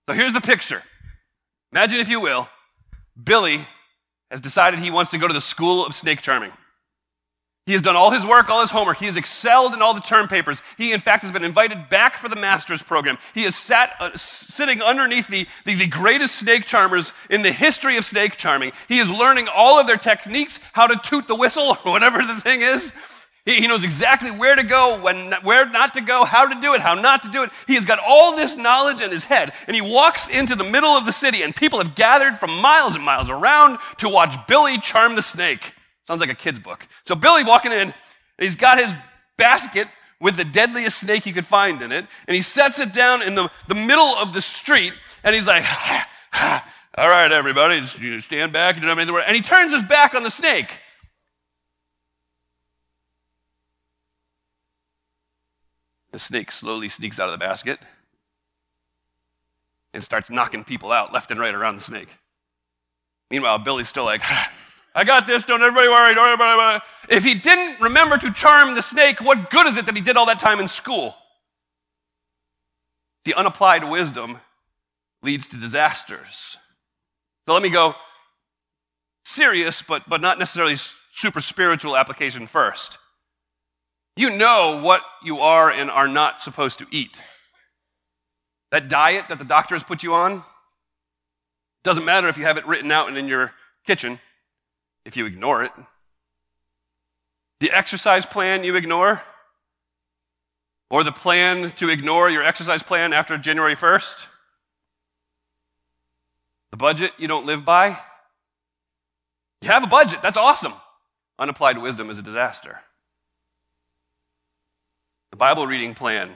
So 0.09 0.15
here's 0.17 0.33
the 0.33 0.41
picture. 0.41 0.83
Imagine, 1.71 2.01
if 2.01 2.09
you 2.09 2.19
will, 2.19 2.49
Billy 3.23 3.61
has 4.33 4.41
decided 4.41 4.81
he 4.81 4.91
wants 4.91 5.13
to 5.13 5.19
go 5.19 5.29
to 5.29 5.35
the 5.35 5.41
school 5.41 5.87
of 5.87 5.95
snake 5.95 6.21
charming. 6.21 6.51
He 7.66 7.73
has 7.73 7.82
done 7.82 7.96
all 7.96 8.12
his 8.12 8.25
work, 8.25 8.49
all 8.49 8.61
his 8.61 8.70
homework. 8.70 8.99
He 8.99 9.06
has 9.06 9.16
excelled 9.16 9.75
in 9.75 9.82
all 9.82 9.92
the 9.92 10.00
term 10.00 10.28
papers. 10.28 10.62
He, 10.78 10.92
in 10.92 11.00
fact, 11.00 11.25
has 11.25 11.32
been 11.32 11.42
invited 11.42 11.88
back 11.88 12.16
for 12.16 12.28
the 12.28 12.37
master's 12.37 12.80
program. 12.80 13.18
He 13.35 13.42
is 13.42 13.56
sat, 13.56 13.94
uh, 13.99 14.16
sitting 14.16 14.80
underneath 14.80 15.26
the, 15.26 15.49
the, 15.64 15.75
the 15.75 15.88
greatest 15.88 16.37
snake 16.37 16.66
charmers 16.66 17.12
in 17.28 17.42
the 17.42 17.50
history 17.50 17.96
of 17.96 18.04
snake 18.04 18.37
charming. 18.37 18.70
He 18.87 19.00
is 19.00 19.11
learning 19.11 19.49
all 19.52 19.80
of 19.80 19.88
their 19.88 19.96
techniques, 19.96 20.61
how 20.75 20.87
to 20.87 20.96
toot 21.02 21.26
the 21.26 21.35
whistle, 21.35 21.76
or 21.85 21.90
whatever 21.90 22.23
the 22.23 22.40
thing 22.40 22.62
is. 22.62 22.92
He, 23.44 23.56
he 23.56 23.66
knows 23.66 23.82
exactly 23.82 24.30
where 24.30 24.54
to 24.54 24.62
go, 24.62 25.00
when, 25.02 25.32
where 25.42 25.68
not 25.68 25.92
to 25.94 26.00
go, 26.00 26.25
how 26.25 26.46
to 26.46 26.61
do 26.61 26.73
it, 26.75 26.80
how 26.80 26.94
not 26.94 27.25
to 27.25 27.28
do 27.28 27.42
it. 27.42 27.50
He 27.66 27.75
has 27.75 27.85
got 27.85 27.99
all 27.99 28.37
this 28.37 28.56
knowledge 28.56 29.00
in 29.00 29.11
his 29.11 29.25
head. 29.25 29.52
And 29.66 29.75
he 29.75 29.82
walks 29.82 30.28
into 30.28 30.54
the 30.54 30.62
middle 30.62 30.90
of 30.90 31.04
the 31.04 31.12
city, 31.12 31.42
and 31.42 31.54
people 31.54 31.80
have 31.80 31.96
gathered 31.96 32.38
from 32.38 32.61
miles 32.61 32.94
and 32.94 33.02
miles 33.02 33.28
around 33.28 33.80
to 33.99 34.08
watch 34.08 34.37
Billy 34.46 34.78
charm 34.78 35.16
the 35.16 35.23
snake. 35.23 35.73
Sounds 36.07 36.21
like 36.21 36.31
a 36.31 36.35
kid's 36.35 36.59
book. 36.59 36.87
So 37.03 37.15
Billy 37.15 37.45
walking 37.45 37.73
in, 37.73 37.93
he's 38.39 38.57
got 38.57 38.79
his 38.79 38.93
basket 39.37 39.89
with 40.21 40.37
the 40.37 40.45
deadliest 40.45 41.01
snake 41.01 41.25
he 41.25 41.33
could 41.33 41.47
find 41.47 41.83
in 41.83 41.93
it, 41.93 42.07
and 42.27 42.35
he 42.35 42.43
sets 42.43 42.79
it 42.79 42.93
down 42.93 43.23
in 43.23 43.35
the, 43.35 43.51
the 43.69 43.75
middle 43.75 44.15
of 44.17 44.33
the 44.33 44.41
street, 44.41 44.93
and 45.25 45.35
he's 45.35 45.47
like, 45.47 45.65
all 46.41 47.09
right, 47.09 47.31
everybody, 47.31 47.81
just 47.81 47.99
you 47.99 48.19
stand 48.21 48.53
back, 48.53 48.77
word." 48.77 49.25
and 49.27 49.37
he 49.37 49.43
turns 49.43 49.73
his 49.73 49.83
back 49.83 50.15
on 50.15 50.23
the 50.23 50.31
snake. 50.31 50.71
The 56.13 56.19
snake 56.19 56.51
slowly 56.51 56.89
sneaks 56.89 57.21
out 57.21 57.29
of 57.29 57.33
the 57.33 57.45
basket 57.45 57.79
and 59.93 60.03
starts 60.03 60.31
knocking 60.31 60.65
people 60.65 60.91
out 60.91 61.13
left 61.13 61.31
and 61.31 61.39
right 61.39 61.55
around 61.55 61.77
the 61.77 61.83
snake. 61.83 62.09
Meanwhile, 63.31 63.59
Billy's 63.59 63.89
still 63.89 64.05
like, 64.05 64.23
I 64.97 65.05
got 65.05 65.26
this, 65.26 65.45
don't 65.45 65.61
everybody 65.61 65.88
worry, 65.88 66.15
don't 66.15 66.26
everybody 66.26 66.57
worry. 66.57 66.81
If 67.11 67.23
he 67.23 67.35
didn't 67.35 67.83
remember 67.83 68.17
to 68.17 68.33
charm 68.33 68.75
the 68.75 68.81
snake, 68.81 69.21
what 69.21 69.50
good 69.50 69.67
is 69.67 69.76
it 69.76 69.85
that 69.85 69.95
he 69.95 70.00
did 70.00 70.17
all 70.17 70.25
that 70.25 70.38
time 70.38 70.59
in 70.59 70.69
school? 70.69 71.15
The 73.26 73.35
unapplied 73.35 73.91
wisdom 73.91 74.38
leads 75.23 75.49
to 75.49 75.59
disasters. 75.59 76.57
So 77.47 77.53
let 77.53 77.62
me 77.62 77.69
go 77.69 77.95
serious, 79.26 79.83
but, 79.83 80.09
but 80.09 80.23
not 80.23 80.38
necessarily 80.38 80.76
super 81.12 81.43
spiritual 81.43 81.95
application 81.95 82.47
first. 82.47 82.97
You 84.17 84.31
know 84.31 84.81
what 84.83 85.03
you 85.23 85.41
are 85.41 85.71
and 85.71 85.91
are 85.91 86.09
not 86.09 86.41
supposed 86.41 86.79
to 86.79 86.87
eat. 86.91 87.21
That 88.73 88.88
diet 88.88 89.29
that 89.29 89.38
the 89.38 89.45
doctor 89.45 89.75
has 89.75 89.85
put 89.85 90.03
you 90.03 90.15
on 90.15 90.43
doesn't 91.85 92.07
matter 92.07 92.29
if 92.29 92.38
you 92.38 92.45
have 92.45 92.57
it 92.57 92.67
written 92.67 92.91
out 92.91 93.09
and 93.09 93.19
in 93.19 93.29
your 93.29 93.53
kitchen 93.87 94.21
if 95.07 95.17
you 95.17 95.25
ignore 95.25 95.63
it. 95.63 95.71
The 97.61 97.71
exercise 97.71 98.27
plan 98.27 98.65
you 98.65 98.77
ignore, 98.77 99.23
or 100.91 101.05
the 101.05 101.13
plan 101.13 101.71
to 101.77 101.89
ignore 101.89 102.29
your 102.29 102.43
exercise 102.43 102.83
plan 102.83 103.13
after 103.13 103.39
January 103.39 103.75
1st, 103.75 104.27
the 106.73 106.77
budget 106.77 107.13
you 107.17 107.29
don't 107.29 107.47
live 107.47 107.65
by. 107.65 107.99
You 109.63 109.69
have 109.69 109.85
a 109.85 109.87
budget, 109.87 110.21
that's 110.23 110.37
awesome. 110.37 110.75
Unapplied 111.39 111.81
wisdom 111.81 112.11
is 112.11 112.19
a 112.19 112.23
disaster. 112.23 112.81
The 115.31 115.37
Bible 115.37 115.67
reading 115.67 115.95
plan, 115.95 116.33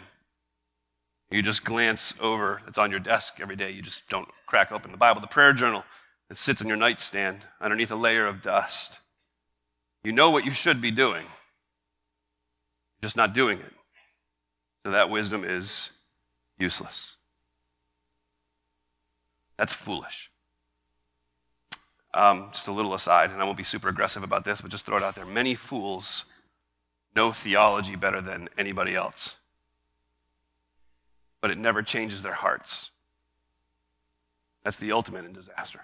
you 1.30 1.42
just 1.42 1.64
glance 1.64 2.14
over, 2.20 2.62
it's 2.66 2.78
on 2.78 2.90
your 2.90 3.00
desk 3.00 3.34
every 3.40 3.56
day, 3.56 3.70
you 3.70 3.82
just 3.82 4.08
don't 4.08 4.28
crack 4.46 4.72
open 4.72 4.90
the 4.92 4.96
Bible. 4.96 5.20
The 5.20 5.26
prayer 5.26 5.52
journal, 5.52 5.84
it 6.30 6.38
sits 6.38 6.62
on 6.62 6.68
your 6.68 6.76
nightstand 6.76 7.44
underneath 7.60 7.90
a 7.90 7.96
layer 7.96 8.26
of 8.26 8.40
dust. 8.40 9.00
You 10.04 10.12
know 10.12 10.30
what 10.30 10.44
you 10.44 10.52
should 10.52 10.80
be 10.80 10.92
doing, 10.92 11.24
you're 11.24 13.02
just 13.02 13.16
not 13.16 13.34
doing 13.34 13.58
it. 13.58 13.72
So 14.84 14.92
that 14.92 15.10
wisdom 15.10 15.44
is 15.44 15.90
useless. 16.58 17.16
That's 19.58 19.74
foolish. 19.74 20.30
Um, 22.14 22.48
just 22.52 22.66
a 22.66 22.72
little 22.72 22.94
aside, 22.94 23.30
and 23.30 23.42
I 23.42 23.44
won't 23.44 23.58
be 23.58 23.62
super 23.62 23.88
aggressive 23.88 24.22
about 24.22 24.44
this, 24.44 24.62
but 24.62 24.70
just 24.70 24.86
throw 24.86 24.96
it 24.96 25.02
out 25.02 25.16
there. 25.16 25.26
Many 25.26 25.54
fools 25.54 26.24
know 27.14 27.30
theology 27.30 27.94
better 27.94 28.20
than 28.20 28.48
anybody 28.56 28.94
else, 28.94 29.36
but 31.40 31.50
it 31.50 31.58
never 31.58 31.82
changes 31.82 32.22
their 32.22 32.32
hearts. 32.32 32.90
That's 34.64 34.78
the 34.78 34.92
ultimate 34.92 35.24
in 35.24 35.32
disaster. 35.32 35.82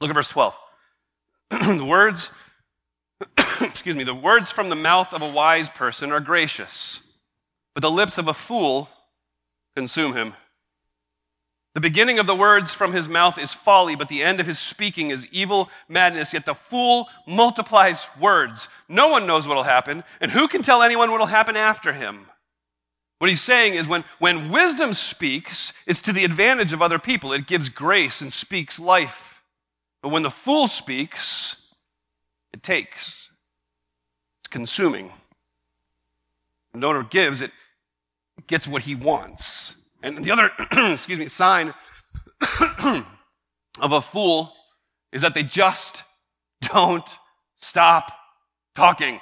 Look 0.00 0.10
at 0.10 0.14
verse 0.14 0.28
12. 0.28 0.56
the 1.50 1.84
words, 1.84 2.30
excuse 3.38 3.96
me, 3.96 4.04
the 4.04 4.14
words 4.14 4.50
from 4.50 4.68
the 4.68 4.76
mouth 4.76 5.12
of 5.12 5.22
a 5.22 5.30
wise 5.30 5.68
person 5.68 6.12
are 6.12 6.20
gracious, 6.20 7.00
but 7.74 7.80
the 7.80 7.90
lips 7.90 8.18
of 8.18 8.28
a 8.28 8.34
fool 8.34 8.88
consume 9.74 10.14
him. 10.14 10.34
The 11.76 11.80
beginning 11.80 12.18
of 12.18 12.26
the 12.26 12.34
words 12.34 12.72
from 12.72 12.94
his 12.94 13.06
mouth 13.06 13.38
is 13.38 13.52
folly, 13.52 13.94
but 13.94 14.08
the 14.08 14.22
end 14.22 14.40
of 14.40 14.46
his 14.46 14.58
speaking 14.58 15.10
is 15.10 15.26
evil 15.30 15.68
madness. 15.90 16.32
Yet 16.32 16.46
the 16.46 16.54
fool 16.54 17.06
multiplies 17.26 18.08
words. 18.18 18.68
No 18.88 19.08
one 19.08 19.26
knows 19.26 19.46
what 19.46 19.58
will 19.58 19.62
happen, 19.62 20.02
and 20.18 20.30
who 20.30 20.48
can 20.48 20.62
tell 20.62 20.82
anyone 20.82 21.10
what 21.10 21.20
will 21.20 21.26
happen 21.26 21.54
after 21.54 21.92
him? 21.92 22.28
What 23.18 23.28
he's 23.28 23.42
saying 23.42 23.74
is 23.74 23.86
when, 23.86 24.04
when 24.18 24.50
wisdom 24.50 24.94
speaks, 24.94 25.74
it's 25.86 26.00
to 26.00 26.14
the 26.14 26.24
advantage 26.24 26.72
of 26.72 26.80
other 26.80 26.98
people. 26.98 27.34
It 27.34 27.46
gives 27.46 27.68
grace 27.68 28.22
and 28.22 28.32
speaks 28.32 28.78
life. 28.78 29.35
But 30.06 30.12
when 30.12 30.22
the 30.22 30.30
fool 30.30 30.68
speaks, 30.68 31.56
it 32.52 32.62
takes. 32.62 33.28
It's 34.38 34.48
consuming. 34.48 35.10
The 36.72 36.86
owner 36.86 37.02
gives, 37.02 37.42
it 37.42 37.50
gets 38.46 38.68
what 38.68 38.82
he 38.82 38.94
wants. 38.94 39.74
And 40.04 40.24
the 40.24 40.30
other, 40.30 40.52
excuse 40.92 41.18
me, 41.18 41.26
sign 41.26 41.74
of 42.78 43.90
a 43.90 44.00
fool 44.00 44.52
is 45.10 45.22
that 45.22 45.34
they 45.34 45.42
just 45.42 46.04
don't 46.62 47.18
stop 47.58 48.12
talking. 48.76 49.18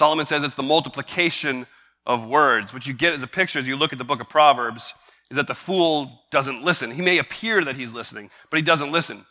Solomon 0.00 0.26
says 0.26 0.42
it's 0.42 0.56
the 0.56 0.64
multiplication 0.64 1.68
of 2.06 2.26
words. 2.26 2.74
What 2.74 2.88
you 2.88 2.92
get 2.92 3.12
as 3.14 3.22
a 3.22 3.28
picture 3.28 3.60
as 3.60 3.68
you 3.68 3.76
look 3.76 3.92
at 3.92 4.00
the 4.00 4.04
book 4.04 4.20
of 4.20 4.28
Proverbs 4.28 4.94
is 5.32 5.36
that 5.36 5.46
the 5.46 5.54
fool 5.54 6.20
doesn't 6.30 6.62
listen. 6.62 6.90
He 6.90 7.00
may 7.00 7.16
appear 7.16 7.64
that 7.64 7.74
he's 7.74 7.90
listening, 7.90 8.28
but 8.50 8.58
he 8.58 8.62
doesn't 8.62 8.92
listen. 8.92 9.24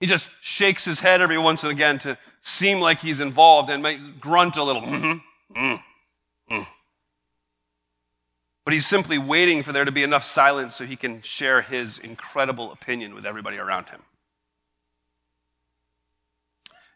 He 0.00 0.08
just 0.08 0.28
shakes 0.40 0.84
his 0.84 0.98
head 0.98 1.20
every 1.20 1.38
once 1.38 1.62
and 1.62 1.70
again 1.70 2.00
to 2.00 2.18
seem 2.40 2.80
like 2.80 2.98
he's 2.98 3.20
involved 3.20 3.70
and 3.70 3.80
might 3.80 4.18
grunt 4.20 4.56
a 4.56 4.64
little. 4.64 4.82
Mm-hmm, 4.82 5.56
mm, 5.56 5.82
mm. 6.50 6.66
But 8.64 8.74
he's 8.74 8.88
simply 8.88 9.18
waiting 9.18 9.62
for 9.62 9.72
there 9.72 9.84
to 9.84 9.92
be 9.92 10.02
enough 10.02 10.24
silence 10.24 10.74
so 10.74 10.84
he 10.84 10.96
can 10.96 11.22
share 11.22 11.62
his 11.62 12.00
incredible 12.00 12.72
opinion 12.72 13.14
with 13.14 13.24
everybody 13.24 13.58
around 13.58 13.90
him. 13.90 14.02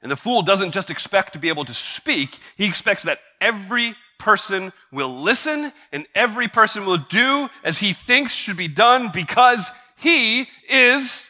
And 0.03 0.11
the 0.11 0.17
fool 0.17 0.43
doesn't 0.43 0.73
just 0.73 0.91
expect 0.91 1.35
to 1.35 1.39
be 1.39 1.51
able 1.51 1.67
to 1.67 1.75
speak, 1.75 2.41
he 2.57 2.65
expects 2.65 3.05
that 3.05 3.21
every 3.41 3.95
person 4.21 4.73
will 4.93 5.21
listen 5.21 5.73
and 5.93 6.07
every 6.15 6.47
person 6.47 6.87
will 6.87 6.99
do 6.99 7.49
as 7.65 7.79
he 7.79 7.93
thinks 7.93 8.33
should 8.33 8.57
be 8.57 8.69
done 8.69 9.11
because 9.13 9.71
he 9.97 10.47
is 10.69 11.27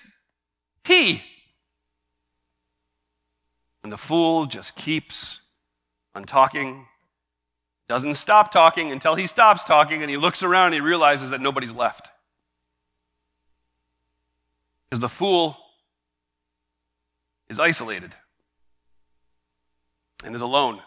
he. 0.85 1.23
And 3.83 3.91
the 3.91 3.97
fool 3.97 4.45
just 4.45 4.77
keeps 4.77 5.41
on 6.15 6.25
talking 6.25 6.87
doesn't 7.91 8.15
stop 8.15 8.53
talking 8.53 8.93
until 8.93 9.17
he 9.17 9.27
stops 9.27 9.65
talking 9.65 10.01
and 10.01 10.09
he 10.09 10.17
looks 10.17 10.45
around 10.45 10.67
and 10.67 10.75
he 10.75 10.81
realizes 10.81 11.31
that 11.31 11.41
nobody's 11.41 11.73
left. 11.73 12.09
Because 14.89 15.01
the 15.01 15.09
fool 15.09 15.57
is 17.49 17.59
isolated 17.59 18.15
and 20.25 20.37
is 20.37 20.41
alone. 20.41 20.81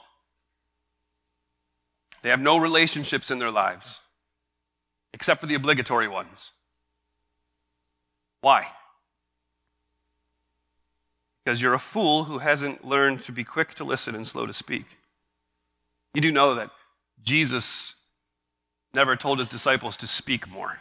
They 2.24 2.30
have 2.30 2.40
no 2.40 2.58
relationships 2.58 3.30
in 3.30 3.38
their 3.38 3.52
lives 3.52 4.00
except 5.14 5.42
for 5.42 5.46
the 5.46 5.56
obligatory 5.56 6.08
ones. 6.08 6.52
Why? 8.42 8.68
Because 11.44 11.62
you're 11.62 11.74
a 11.74 11.80
fool 11.80 12.24
who 12.24 12.40
hasn't 12.40 12.86
learned 12.86 13.24
to 13.24 13.34
be 13.34 13.44
quick 13.44 13.76
to 13.76 13.84
listen 13.84 14.16
and 14.16 14.26
slow 14.26 14.46
to 14.46 14.54
speak. 14.54 14.86
You 16.14 16.22
do 16.22 16.32
know 16.32 16.56
that 16.56 16.72
Jesus 17.22 17.96
never 18.94 19.16
told 19.18 19.40
his 19.40 19.48
disciples 19.50 19.98
to 19.98 20.08
speak 20.08 20.50
more. 20.50 20.80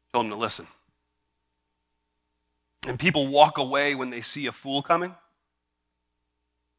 He 0.00 0.12
told 0.12 0.26
them 0.26 0.30
to 0.30 0.36
listen. 0.36 0.66
And 2.86 2.98
people 2.98 3.28
walk 3.28 3.58
away 3.58 3.94
when 3.94 4.10
they 4.10 4.20
see 4.20 4.46
a 4.46 4.52
fool 4.52 4.82
coming 4.82 5.14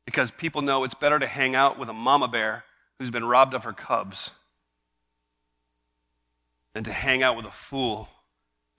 because 0.06 0.32
people 0.32 0.62
know 0.62 0.84
it's 0.84 0.94
better 0.94 1.20
to 1.20 1.28
hang 1.28 1.56
out 1.56 1.80
with 1.80 1.89
a 1.89 1.94
mama 1.94 2.28
bear 2.28 2.63
who's 3.00 3.12
been 3.12 3.26
robbed 3.26 3.54
of 3.54 3.63
her 3.63 3.74
cubs 3.74 4.32
than 6.74 6.84
to 6.84 6.92
hang 6.92 7.24
out 7.24 7.36
with 7.36 7.46
a 7.46 7.52
fool 7.52 8.10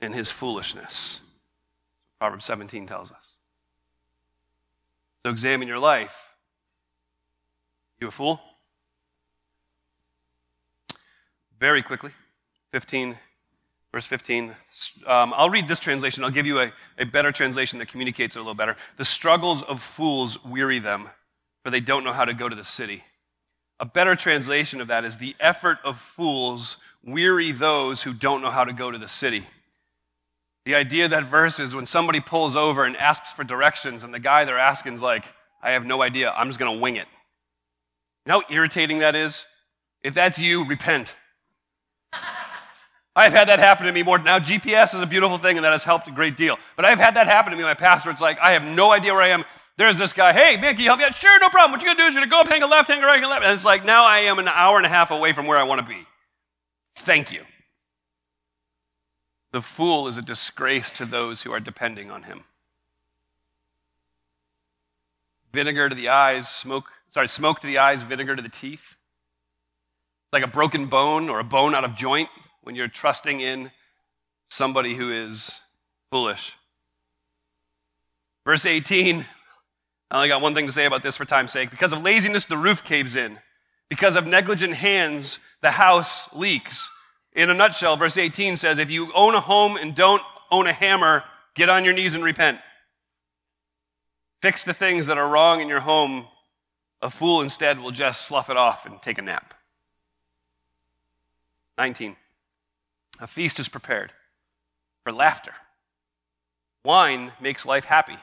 in 0.00 0.12
his 0.12 0.30
foolishness. 0.30 1.20
Proverbs 2.18 2.44
17 2.44 2.86
tells 2.86 3.10
us. 3.10 3.36
So 5.24 5.30
examine 5.30 5.68
your 5.68 5.78
life 5.78 6.30
you 8.04 8.08
a 8.08 8.10
fool? 8.10 8.40
Very 11.58 11.82
quickly, 11.82 12.10
15, 12.72 13.18
verse 13.94 14.06
15. 14.08 14.56
Um, 15.06 15.32
I'll 15.36 15.50
read 15.50 15.68
this 15.68 15.78
translation. 15.78 16.24
I'll 16.24 16.30
give 16.30 16.46
you 16.46 16.58
a, 16.58 16.72
a 16.98 17.04
better 17.04 17.30
translation 17.30 17.78
that 17.78 17.86
communicates 17.86 18.34
it 18.34 18.40
a 18.40 18.42
little 18.42 18.56
better. 18.56 18.76
The 18.96 19.04
struggles 19.04 19.62
of 19.62 19.80
fools 19.80 20.44
weary 20.44 20.80
them, 20.80 21.10
for 21.62 21.70
they 21.70 21.78
don't 21.78 22.02
know 22.02 22.12
how 22.12 22.24
to 22.24 22.34
go 22.34 22.48
to 22.48 22.56
the 22.56 22.64
city. 22.64 23.04
A 23.78 23.84
better 23.84 24.16
translation 24.16 24.80
of 24.80 24.88
that 24.88 25.04
is 25.04 25.18
the 25.18 25.36
effort 25.38 25.78
of 25.84 25.96
fools 25.96 26.76
weary 27.04 27.52
those 27.52 28.02
who 28.02 28.12
don't 28.12 28.42
know 28.42 28.50
how 28.50 28.64
to 28.64 28.72
go 28.72 28.90
to 28.90 28.98
the 28.98 29.06
city. 29.06 29.46
The 30.64 30.74
idea 30.74 31.04
of 31.04 31.12
that 31.12 31.24
verse 31.24 31.60
is 31.60 31.72
when 31.72 31.86
somebody 31.86 32.18
pulls 32.18 32.56
over 32.56 32.84
and 32.84 32.96
asks 32.96 33.32
for 33.32 33.44
directions, 33.44 34.02
and 34.02 34.12
the 34.12 34.18
guy 34.18 34.44
they're 34.44 34.58
asking 34.58 34.94
is 34.94 35.02
like, 35.02 35.32
I 35.62 35.70
have 35.70 35.86
no 35.86 36.02
idea, 36.02 36.32
I'm 36.32 36.48
just 36.48 36.58
going 36.58 36.74
to 36.74 36.82
wing 36.82 36.96
it. 36.96 37.06
You 38.26 38.32
know 38.32 38.40
how 38.40 38.54
irritating 38.54 38.98
that 38.98 39.14
is? 39.14 39.44
If 40.02 40.14
that's 40.14 40.40
you, 40.40 40.64
repent. 40.64 41.14
I've 43.16 43.32
had 43.32 43.48
that 43.48 43.60
happen 43.60 43.86
to 43.86 43.92
me 43.92 44.02
more. 44.02 44.18
Now, 44.18 44.38
GPS 44.38 44.94
is 44.94 45.00
a 45.00 45.06
beautiful 45.06 45.38
thing, 45.38 45.56
and 45.56 45.64
that 45.64 45.72
has 45.72 45.84
helped 45.84 46.08
a 46.08 46.10
great 46.10 46.36
deal. 46.36 46.58
But 46.74 46.84
I've 46.84 46.98
had 46.98 47.14
that 47.16 47.28
happen 47.28 47.52
to 47.52 47.56
me. 47.56 47.62
My 47.62 47.74
pastor, 47.74 48.10
it's 48.10 48.20
like, 48.20 48.38
I 48.40 48.52
have 48.52 48.64
no 48.64 48.90
idea 48.90 49.12
where 49.12 49.22
I 49.22 49.28
am. 49.28 49.44
There's 49.76 49.98
this 49.98 50.12
guy, 50.12 50.32
hey, 50.32 50.56
man, 50.60 50.74
can 50.74 50.82
you 50.82 50.88
help 50.88 50.98
me 50.98 51.04
out? 51.04 51.14
Sure, 51.14 51.38
no 51.38 51.48
problem. 51.48 51.72
What 51.72 51.82
you're 51.82 51.94
gonna 51.94 52.04
do 52.04 52.08
is 52.08 52.14
you're 52.14 52.22
gonna 52.22 52.30
go 52.30 52.40
up, 52.40 52.48
hang 52.48 52.62
a 52.62 52.66
left, 52.66 52.88
hang 52.88 53.02
a 53.02 53.06
right, 53.06 53.16
hang 53.16 53.24
a 53.24 53.28
left. 53.28 53.44
And 53.44 53.52
it's 53.52 53.64
like, 53.64 53.84
now 53.84 54.04
I 54.04 54.20
am 54.20 54.38
an 54.38 54.48
hour 54.48 54.76
and 54.76 54.86
a 54.86 54.88
half 54.88 55.10
away 55.10 55.32
from 55.32 55.46
where 55.46 55.58
I 55.58 55.64
wanna 55.64 55.82
be. 55.82 56.06
Thank 56.96 57.32
you. 57.32 57.42
The 59.52 59.60
fool 59.60 60.08
is 60.08 60.16
a 60.16 60.22
disgrace 60.22 60.90
to 60.92 61.04
those 61.04 61.42
who 61.42 61.52
are 61.52 61.60
depending 61.60 62.10
on 62.10 62.24
him. 62.24 62.44
Vinegar 65.52 65.88
to 65.88 65.94
the 65.94 66.08
eyes, 66.08 66.48
smoke 66.48 66.90
Sorry, 67.14 67.28
smoke 67.28 67.60
to 67.60 67.68
the 67.68 67.78
eyes, 67.78 68.02
vinegar 68.02 68.34
to 68.34 68.42
the 68.42 68.48
teeth. 68.48 68.96
Like 70.32 70.42
a 70.42 70.48
broken 70.48 70.86
bone 70.86 71.28
or 71.28 71.38
a 71.38 71.44
bone 71.44 71.76
out 71.76 71.84
of 71.84 71.94
joint 71.94 72.28
when 72.64 72.74
you're 72.74 72.88
trusting 72.88 73.40
in 73.40 73.70
somebody 74.48 74.94
who 74.96 75.12
is 75.12 75.60
foolish. 76.10 76.56
Verse 78.44 78.66
18 78.66 79.24
I 80.10 80.16
only 80.16 80.28
got 80.28 80.42
one 80.42 80.54
thing 80.54 80.66
to 80.66 80.72
say 80.72 80.84
about 80.84 81.02
this 81.02 81.16
for 81.16 81.24
time's 81.24 81.50
sake. 81.50 81.70
Because 81.70 81.92
of 81.92 82.02
laziness, 82.02 82.44
the 82.44 82.56
roof 82.56 82.84
caves 82.84 83.16
in. 83.16 83.38
Because 83.88 84.14
of 84.14 84.26
negligent 84.26 84.74
hands, 84.74 85.40
the 85.60 85.72
house 85.72 86.32
leaks. 86.32 86.88
In 87.32 87.50
a 87.50 87.54
nutshell, 87.54 87.96
verse 87.96 88.16
18 88.16 88.56
says 88.56 88.78
if 88.78 88.90
you 88.90 89.12
own 89.12 89.34
a 89.34 89.40
home 89.40 89.76
and 89.76 89.94
don't 89.94 90.22
own 90.52 90.68
a 90.68 90.72
hammer, 90.72 91.24
get 91.54 91.68
on 91.68 91.84
your 91.84 91.94
knees 91.94 92.14
and 92.14 92.22
repent. 92.22 92.58
Fix 94.40 94.62
the 94.62 94.74
things 94.74 95.06
that 95.06 95.18
are 95.18 95.28
wrong 95.28 95.60
in 95.60 95.68
your 95.68 95.80
home. 95.80 96.26
A 97.02 97.10
fool 97.10 97.40
instead 97.40 97.80
will 97.80 97.90
just 97.90 98.26
slough 98.26 98.50
it 98.50 98.56
off 98.56 98.86
and 98.86 99.02
take 99.02 99.18
a 99.18 99.22
nap. 99.22 99.52
19. 101.76 102.14
A 103.24 103.26
feast 103.26 103.58
is 103.58 103.70
prepared 103.70 104.12
for 105.02 105.10
laughter. 105.10 105.54
Wine 106.84 107.32
makes 107.40 107.64
life 107.64 107.86
happy. 107.86 108.18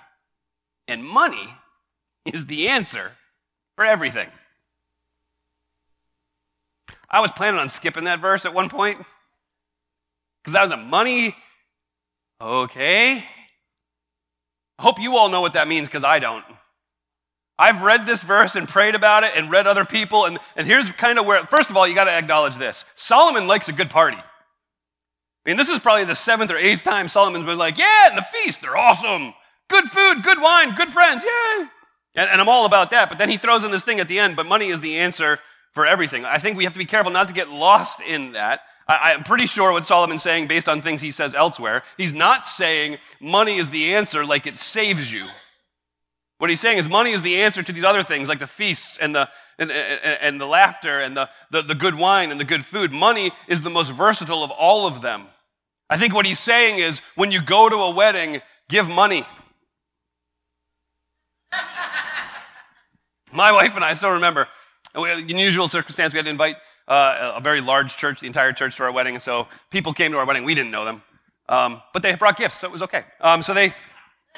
And 0.88 1.04
money 1.04 1.56
is 2.24 2.46
the 2.46 2.68
answer 2.68 3.14
for 3.76 3.84
everything. 3.84 4.28
I 7.10 7.20
was 7.20 7.32
planning 7.32 7.60
on 7.60 7.68
skipping 7.68 8.04
that 8.04 8.20
verse 8.20 8.46
at 8.46 8.54
one 8.54 8.70
point 8.70 9.00
because 10.44 10.54
that 10.54 10.62
was 10.62 10.72
a 10.72 10.78
money. 10.78 11.36
Okay. 12.40 13.24
I 14.78 14.84
hope 14.84 15.02
you 15.02 15.18
all 15.18 15.30
know 15.30 15.42
what 15.42 15.54
that 15.54 15.68
means 15.68 15.88
because 15.88 16.04
I 16.04 16.20
don't. 16.20 16.46
I've 17.58 17.82
read 17.82 18.06
this 18.06 18.22
verse 18.22 18.56
and 18.56 18.68
prayed 18.70 18.94
about 18.94 19.24
it 19.24 19.32
and 19.36 19.50
read 19.50 19.66
other 19.66 19.84
people, 19.84 20.26
and, 20.26 20.38
and 20.56 20.68
here's 20.68 20.92
kind 20.92 21.18
of 21.18 21.26
where, 21.26 21.44
first 21.48 21.72
of 21.72 21.78
all, 21.78 21.88
you 21.88 21.96
got 21.96 22.06
to 22.06 22.12
acknowledge 22.12 22.58
this 22.58 22.86
Solomon 22.94 23.48
likes 23.48 23.68
a 23.68 23.74
good 23.74 23.90
party. 23.90 24.18
I 25.46 25.50
mean, 25.50 25.58
this 25.58 25.70
is 25.70 25.80
probably 25.80 26.06
the 26.06 26.16
seventh 26.16 26.52
or 26.52 26.58
eighth 26.58 26.84
time 26.84 27.08
Solomon's 27.08 27.46
been 27.46 27.58
like, 27.58 27.78
yeah, 27.78 28.10
and 28.10 28.18
the 28.18 28.22
feast, 28.22 28.62
they're 28.62 28.78
awesome. 28.78 29.34
Good 29.70 29.86
food, 29.86 30.24
good 30.24 30.40
wine, 30.40 30.76
good 30.76 30.90
friends, 30.90 31.24
yay. 31.24 31.66
And, 32.16 32.30
and 32.30 32.42
I'm 32.42 32.50
all 32.50 32.66
about 32.66 32.92
that. 32.92 33.10
But 33.10 33.18
then 33.18 33.30
he 33.30 33.38
throws 33.38 33.64
in 33.64 33.72
this 33.72 33.84
thing 33.84 34.00
at 34.00 34.08
the 34.08 34.20
end, 34.20 34.36
but 34.36 34.46
money 34.46 34.68
is 34.68 34.82
the 34.82 35.00
answer 35.00 35.40
for 35.74 35.86
everything. 35.86 36.26
I 36.26 36.38
think 36.38 36.58
we 36.58 36.66
have 36.66 36.74
to 36.74 36.80
be 36.80 36.86
careful 36.86 37.12
not 37.12 37.28
to 37.30 37.34
get 37.34 37.50
lost 37.50 38.02
in 38.02 38.34
that. 38.34 38.62
I, 38.88 39.14
I'm 39.14 39.24
pretty 39.24 39.46
sure 39.48 39.72
what 39.72 39.86
Solomon's 39.86 40.22
saying 40.22 40.48
based 40.48 40.68
on 40.68 40.82
things 40.82 41.02
he 41.02 41.12
says 41.12 41.34
elsewhere. 41.34 41.84
He's 41.98 42.14
not 42.14 42.46
saying 42.46 42.98
money 43.20 43.58
is 43.58 43.70
the 43.70 43.94
answer 43.94 44.26
like 44.26 44.46
it 44.46 44.58
saves 44.58 45.12
you. 45.12 45.26
What 46.42 46.50
he's 46.50 46.60
saying 46.60 46.80
is 46.80 46.90
money 46.90 47.12
is 47.12 47.22
the 47.22 47.40
answer 47.44 47.62
to 47.62 47.72
these 47.72 47.84
other 47.84 48.02
things 48.02 48.28
like 48.28 48.40
the 48.40 48.48
feasts 48.48 48.98
and 48.98 49.14
the, 49.14 49.30
and, 49.60 49.72
and, 49.72 50.18
and, 50.22 50.42
the 50.42 50.48
laughter 50.48 51.00
and 51.00 51.16
the, 51.16 51.30
the, 51.52 51.62
the 51.62 51.76
good 51.76 51.94
wine 51.94 52.32
and 52.32 52.40
the 52.40 52.44
good 52.44 52.66
food. 52.66 52.92
Money 52.92 53.32
is 53.48 53.62
the 53.62 53.70
most 53.70 53.92
versatile 53.92 54.44
of 54.44 54.50
all 54.50 54.88
of 54.88 55.04
them. 55.04 55.28
I 55.88 55.98
think 55.98 56.16
what 56.16 56.26
he's 56.26 56.40
saying 56.40 56.80
is 56.80 57.00
when 57.14 57.32
you 57.32 57.44
go 57.44 57.70
to 57.70 57.76
a 57.76 57.92
wedding, 57.92 58.42
give 58.70 58.90
money. 58.90 59.24
My 63.32 63.52
wife 63.52 63.76
and 63.76 63.86
I 63.86 63.94
still 63.94 64.10
remember, 64.10 64.48
in 64.96 65.30
unusual 65.30 65.68
circumstance, 65.68 66.12
we 66.12 66.18
had 66.18 66.26
to 66.26 66.32
invite 66.32 66.56
uh, 66.88 67.34
a 67.36 67.40
very 67.40 67.62
large 67.62 67.98
church, 67.98 68.20
the 68.20 68.26
entire 68.26 68.52
church, 68.52 68.78
to 68.78 68.84
our 68.84 68.92
wedding. 68.92 69.14
And 69.14 69.22
so 69.22 69.48
people 69.70 69.94
came 69.94 70.12
to 70.14 70.18
our 70.18 70.26
wedding. 70.26 70.44
We 70.44 70.56
didn't 70.56 70.72
know 70.72 70.86
them. 70.86 71.04
Um, 71.48 71.84
but 71.94 72.02
they 72.02 72.16
brought 72.16 72.38
gifts, 72.38 72.62
so 72.62 72.68
it 72.68 72.72
was 72.72 72.82
okay. 72.82 73.04
Um, 73.20 73.44
so 73.44 73.54
they, 73.54 73.76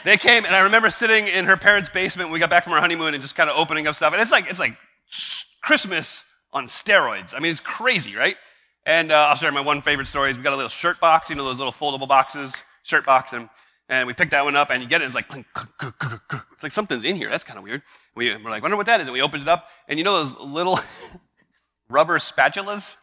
they 0.03 0.17
came, 0.17 0.45
and 0.45 0.55
I 0.55 0.61
remember 0.61 0.89
sitting 0.89 1.27
in 1.27 1.45
her 1.45 1.57
parents' 1.57 1.89
basement 1.89 2.29
when 2.29 2.33
we 2.33 2.39
got 2.39 2.49
back 2.49 2.63
from 2.63 2.73
our 2.73 2.81
honeymoon 2.81 3.13
and 3.13 3.21
just 3.21 3.35
kind 3.35 3.49
of 3.49 3.55
opening 3.55 3.87
up 3.87 3.95
stuff. 3.95 4.13
And 4.13 4.21
it's 4.21 4.31
like, 4.31 4.49
it's 4.49 4.59
like 4.59 4.75
Christmas 5.61 6.23
on 6.51 6.65
steroids. 6.65 7.33
I 7.35 7.39
mean, 7.39 7.51
it's 7.51 7.61
crazy, 7.61 8.15
right? 8.15 8.35
And 8.85 9.11
uh, 9.11 9.27
I'll 9.29 9.35
share 9.35 9.51
my 9.51 9.61
one 9.61 9.81
favorite 9.81 10.07
story 10.07 10.31
is 10.31 10.37
we 10.37 10.43
got 10.43 10.53
a 10.53 10.57
little 10.57 10.69
shirt 10.69 10.99
box, 10.99 11.29
you 11.29 11.35
know, 11.35 11.45
those 11.45 11.57
little 11.57 11.71
foldable 11.71 12.07
boxes, 12.07 12.63
shirt 12.83 13.05
box, 13.05 13.33
and 13.33 13.49
and 13.89 14.07
we 14.07 14.13
picked 14.13 14.31
that 14.31 14.45
one 14.45 14.55
up, 14.55 14.69
and 14.71 14.81
you 14.81 14.87
get 14.87 15.01
it, 15.01 15.05
it's 15.05 15.13
like, 15.13 15.27
clink, 15.27 15.45
clink, 15.53 15.97
clink, 15.99 16.23
it's 16.53 16.63
like 16.63 16.71
something's 16.71 17.03
in 17.03 17.15
here. 17.17 17.29
That's 17.29 17.43
kind 17.43 17.59
of 17.59 17.63
weird. 17.63 17.81
We, 18.15 18.35
we're 18.37 18.49
like, 18.49 18.61
wonder 18.61 18.77
what 18.77 18.85
that 18.85 19.01
is. 19.01 19.07
And 19.07 19.13
we 19.13 19.21
opened 19.21 19.43
it 19.43 19.49
up, 19.49 19.67
and 19.89 19.99
you 19.99 20.05
know 20.05 20.23
those 20.23 20.37
little 20.39 20.79
rubber 21.89 22.17
spatulas? 22.17 22.95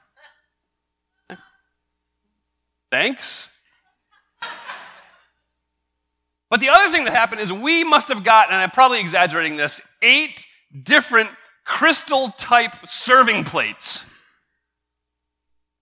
Thanks. 2.90 3.50
But 6.51 6.59
the 6.59 6.69
other 6.69 6.91
thing 6.93 7.05
that 7.05 7.15
happened 7.15 7.41
is 7.41 7.53
we 7.53 7.85
must 7.85 8.09
have 8.09 8.25
gotten, 8.25 8.53
and 8.53 8.61
I'm 8.61 8.71
probably 8.71 9.01
exaggerating 9.01 9.57
this, 9.57 9.81
eight 10.03 10.45
different 10.83 11.31
crystal 11.65 12.31
type 12.31 12.75
serving 12.89 13.45
plates. 13.45 14.05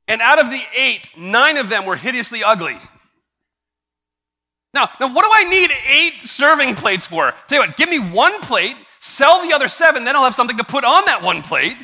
And 0.07 0.21
out 0.21 0.39
of 0.39 0.51
the 0.51 0.61
eight, 0.75 1.11
nine 1.17 1.57
of 1.57 1.71
them 1.71 1.87
were 1.87 1.97
hideously 1.97 2.45
ugly. 2.45 2.77
Now, 4.75 4.91
now 5.01 5.13
what 5.13 5.25
do 5.25 5.31
I 5.33 5.45
need 5.45 5.71
eight 5.87 6.23
serving 6.23 6.75
plates 6.75 7.07
for? 7.07 7.33
Tell 7.47 7.63
you 7.63 7.67
what, 7.67 7.77
give 7.77 7.89
me 7.89 7.99
one 7.99 8.41
plate, 8.43 8.77
sell 9.01 9.47
the 9.47 9.55
other 9.55 9.69
seven, 9.69 10.05
then 10.05 10.17
I'll 10.17 10.25
have 10.25 10.35
something 10.35 10.59
to 10.59 10.65
put 10.65 10.85
on 10.85 11.07
that 11.07 11.23
one 11.23 11.43
plate. 11.43 11.77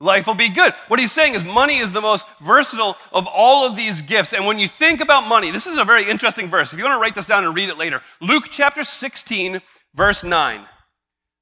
Life 0.00 0.26
will 0.26 0.34
be 0.34 0.48
good. 0.48 0.72
What 0.88 0.98
he's 0.98 1.12
saying 1.12 1.34
is 1.34 1.44
money 1.44 1.78
is 1.78 1.90
the 1.90 2.00
most 2.00 2.26
versatile 2.40 2.96
of 3.12 3.26
all 3.26 3.66
of 3.66 3.76
these 3.76 4.00
gifts. 4.00 4.32
And 4.32 4.46
when 4.46 4.58
you 4.58 4.66
think 4.66 5.00
about 5.00 5.28
money, 5.28 5.50
this 5.50 5.66
is 5.66 5.76
a 5.76 5.84
very 5.84 6.08
interesting 6.08 6.48
verse. 6.48 6.72
If 6.72 6.78
you 6.78 6.84
want 6.84 6.96
to 6.96 7.00
write 7.00 7.14
this 7.14 7.26
down 7.26 7.44
and 7.44 7.54
read 7.54 7.68
it 7.68 7.76
later, 7.76 8.02
Luke 8.20 8.44
chapter 8.48 8.82
16, 8.82 9.60
verse 9.94 10.24
9. 10.24 10.64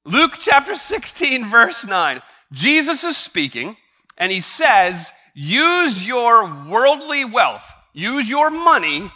Luke 0.05 0.33
chapter 0.39 0.75
16, 0.75 1.45
verse 1.45 1.85
9. 1.85 2.21
Jesus 2.51 3.03
is 3.03 3.15
speaking, 3.15 3.77
and 4.17 4.31
he 4.31 4.41
says, 4.41 5.11
Use 5.33 6.05
your 6.05 6.65
worldly 6.65 7.23
wealth, 7.23 7.71
use 7.93 8.29
your 8.29 8.49
money 8.49 9.09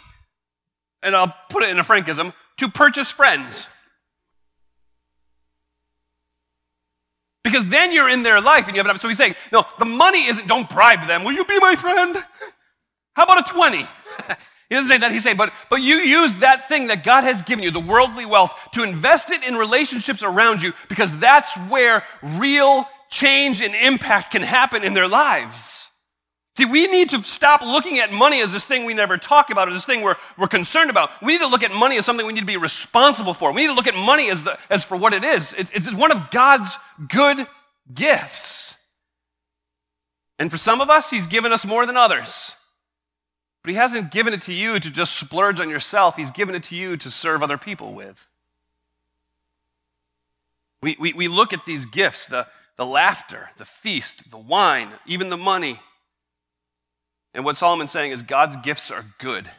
and 1.04 1.14
I'll 1.14 1.34
put 1.50 1.62
it 1.62 1.68
in 1.68 1.78
a 1.78 1.84
Frankism, 1.84 2.32
to 2.56 2.68
purchase 2.68 3.10
friends. 3.10 3.66
Because 7.44 7.66
then 7.66 7.92
you're 7.92 8.08
in 8.08 8.22
their 8.22 8.40
life 8.40 8.66
and 8.66 8.74
you 8.74 8.82
have 8.82 8.96
it. 8.96 9.00
So 9.00 9.08
he's 9.08 9.18
saying, 9.18 9.34
no, 9.52 9.64
the 9.78 9.84
money 9.84 10.24
isn't, 10.24 10.48
don't 10.48 10.68
bribe 10.68 11.06
them. 11.06 11.24
Will 11.24 11.34
you 11.34 11.44
be 11.44 11.60
my 11.60 11.76
friend? 11.76 12.16
How 13.14 13.24
about 13.24 13.48
a 13.48 13.52
20? 13.52 13.76
he 14.68 14.74
doesn't 14.74 14.88
say 14.88 14.98
that. 14.98 15.12
He's 15.12 15.22
saying, 15.22 15.36
but, 15.36 15.52
but 15.68 15.82
you 15.82 15.96
use 15.96 16.32
that 16.40 16.68
thing 16.68 16.88
that 16.88 17.04
God 17.04 17.22
has 17.22 17.42
given 17.42 17.62
you, 17.62 17.70
the 17.70 17.80
worldly 17.80 18.24
wealth, 18.24 18.70
to 18.72 18.82
invest 18.82 19.30
it 19.30 19.44
in 19.44 19.56
relationships 19.56 20.22
around 20.22 20.62
you 20.62 20.72
because 20.88 21.16
that's 21.18 21.54
where 21.68 22.02
real 22.22 22.88
change 23.10 23.60
and 23.60 23.74
impact 23.74 24.32
can 24.32 24.42
happen 24.42 24.82
in 24.82 24.94
their 24.94 25.06
lives. 25.06 25.73
See, 26.56 26.66
we 26.66 26.86
need 26.86 27.10
to 27.10 27.22
stop 27.24 27.62
looking 27.62 27.98
at 27.98 28.12
money 28.12 28.40
as 28.40 28.52
this 28.52 28.64
thing 28.64 28.84
we 28.84 28.94
never 28.94 29.18
talk 29.18 29.50
about, 29.50 29.68
as 29.68 29.74
this 29.74 29.84
thing 29.84 30.02
we're, 30.02 30.14
we're 30.38 30.46
concerned 30.46 30.88
about. 30.88 31.10
We 31.20 31.32
need 31.32 31.40
to 31.40 31.48
look 31.48 31.64
at 31.64 31.72
money 31.72 31.98
as 31.98 32.04
something 32.04 32.24
we 32.24 32.32
need 32.32 32.40
to 32.40 32.46
be 32.46 32.56
responsible 32.56 33.34
for. 33.34 33.52
We 33.52 33.62
need 33.62 33.68
to 33.68 33.74
look 33.74 33.88
at 33.88 33.96
money 33.96 34.30
as, 34.30 34.44
the, 34.44 34.56
as 34.70 34.84
for 34.84 34.96
what 34.96 35.12
it 35.12 35.24
is. 35.24 35.52
It, 35.54 35.68
it's 35.72 35.92
one 35.92 36.12
of 36.12 36.30
God's 36.30 36.78
good 37.08 37.48
gifts. 37.92 38.76
And 40.38 40.48
for 40.48 40.56
some 40.56 40.80
of 40.80 40.90
us, 40.90 41.10
He's 41.10 41.26
given 41.26 41.50
us 41.50 41.64
more 41.64 41.86
than 41.86 41.96
others. 41.96 42.52
But 43.64 43.70
He 43.70 43.76
hasn't 43.76 44.12
given 44.12 44.32
it 44.32 44.42
to 44.42 44.52
you 44.52 44.78
to 44.78 44.90
just 44.90 45.16
splurge 45.16 45.58
on 45.58 45.68
yourself, 45.68 46.16
He's 46.16 46.30
given 46.30 46.54
it 46.54 46.62
to 46.64 46.76
you 46.76 46.96
to 46.98 47.10
serve 47.10 47.42
other 47.42 47.58
people 47.58 47.94
with. 47.94 48.28
We, 50.80 50.96
we, 51.00 51.14
we 51.14 51.26
look 51.26 51.52
at 51.52 51.64
these 51.64 51.84
gifts 51.84 52.26
the, 52.28 52.46
the 52.76 52.86
laughter, 52.86 53.50
the 53.56 53.64
feast, 53.64 54.30
the 54.30 54.38
wine, 54.38 54.90
even 55.04 55.30
the 55.30 55.36
money 55.36 55.80
and 57.34 57.44
what 57.44 57.56
Solomon's 57.56 57.90
saying 57.90 58.12
is 58.12 58.22
God's 58.22 58.56
gifts 58.56 58.90
are 58.90 59.04
good. 59.18 59.50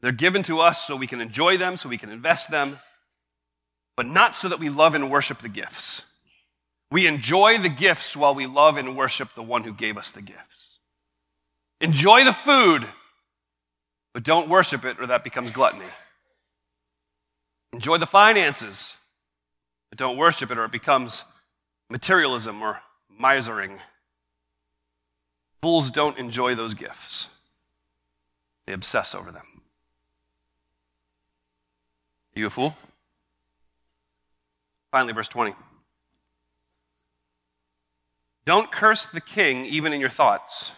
They're 0.00 0.12
given 0.12 0.42
to 0.44 0.60
us 0.60 0.86
so 0.86 0.96
we 0.96 1.06
can 1.06 1.20
enjoy 1.20 1.58
them, 1.58 1.76
so 1.76 1.88
we 1.88 1.98
can 1.98 2.10
invest 2.10 2.50
them, 2.50 2.80
but 3.96 4.06
not 4.06 4.34
so 4.34 4.48
that 4.48 4.58
we 4.58 4.70
love 4.70 4.94
and 4.94 5.10
worship 5.10 5.42
the 5.42 5.48
gifts. 5.48 6.02
We 6.90 7.06
enjoy 7.06 7.58
the 7.58 7.68
gifts 7.68 8.16
while 8.16 8.34
we 8.34 8.46
love 8.46 8.78
and 8.78 8.96
worship 8.96 9.34
the 9.34 9.42
one 9.42 9.64
who 9.64 9.74
gave 9.74 9.98
us 9.98 10.10
the 10.10 10.22
gifts. 10.22 10.78
Enjoy 11.80 12.24
the 12.24 12.32
food, 12.32 12.86
but 14.14 14.22
don't 14.22 14.48
worship 14.48 14.84
it 14.84 14.98
or 14.98 15.06
that 15.06 15.24
becomes 15.24 15.50
gluttony. 15.50 15.84
Enjoy 17.72 17.98
the 17.98 18.06
finances, 18.06 18.96
but 19.90 19.98
don't 19.98 20.16
worship 20.16 20.50
it 20.50 20.58
or 20.58 20.64
it 20.64 20.72
becomes 20.72 21.24
materialism 21.90 22.62
or 22.62 22.80
misering. 23.20 23.78
Fools 25.60 25.90
don't 25.90 26.18
enjoy 26.18 26.54
those 26.54 26.74
gifts, 26.74 27.28
they 28.66 28.72
obsess 28.72 29.14
over 29.14 29.32
them. 29.32 29.42
Are 32.36 32.38
you 32.38 32.46
a 32.46 32.50
fool? 32.50 32.76
Finally, 34.92 35.12
verse 35.12 35.28
20. 35.28 35.54
Don't 38.44 38.70
curse 38.70 39.04
the 39.04 39.20
king 39.20 39.66
even 39.66 39.92
in 39.92 40.00
your 40.00 40.08
thoughts. 40.08 40.72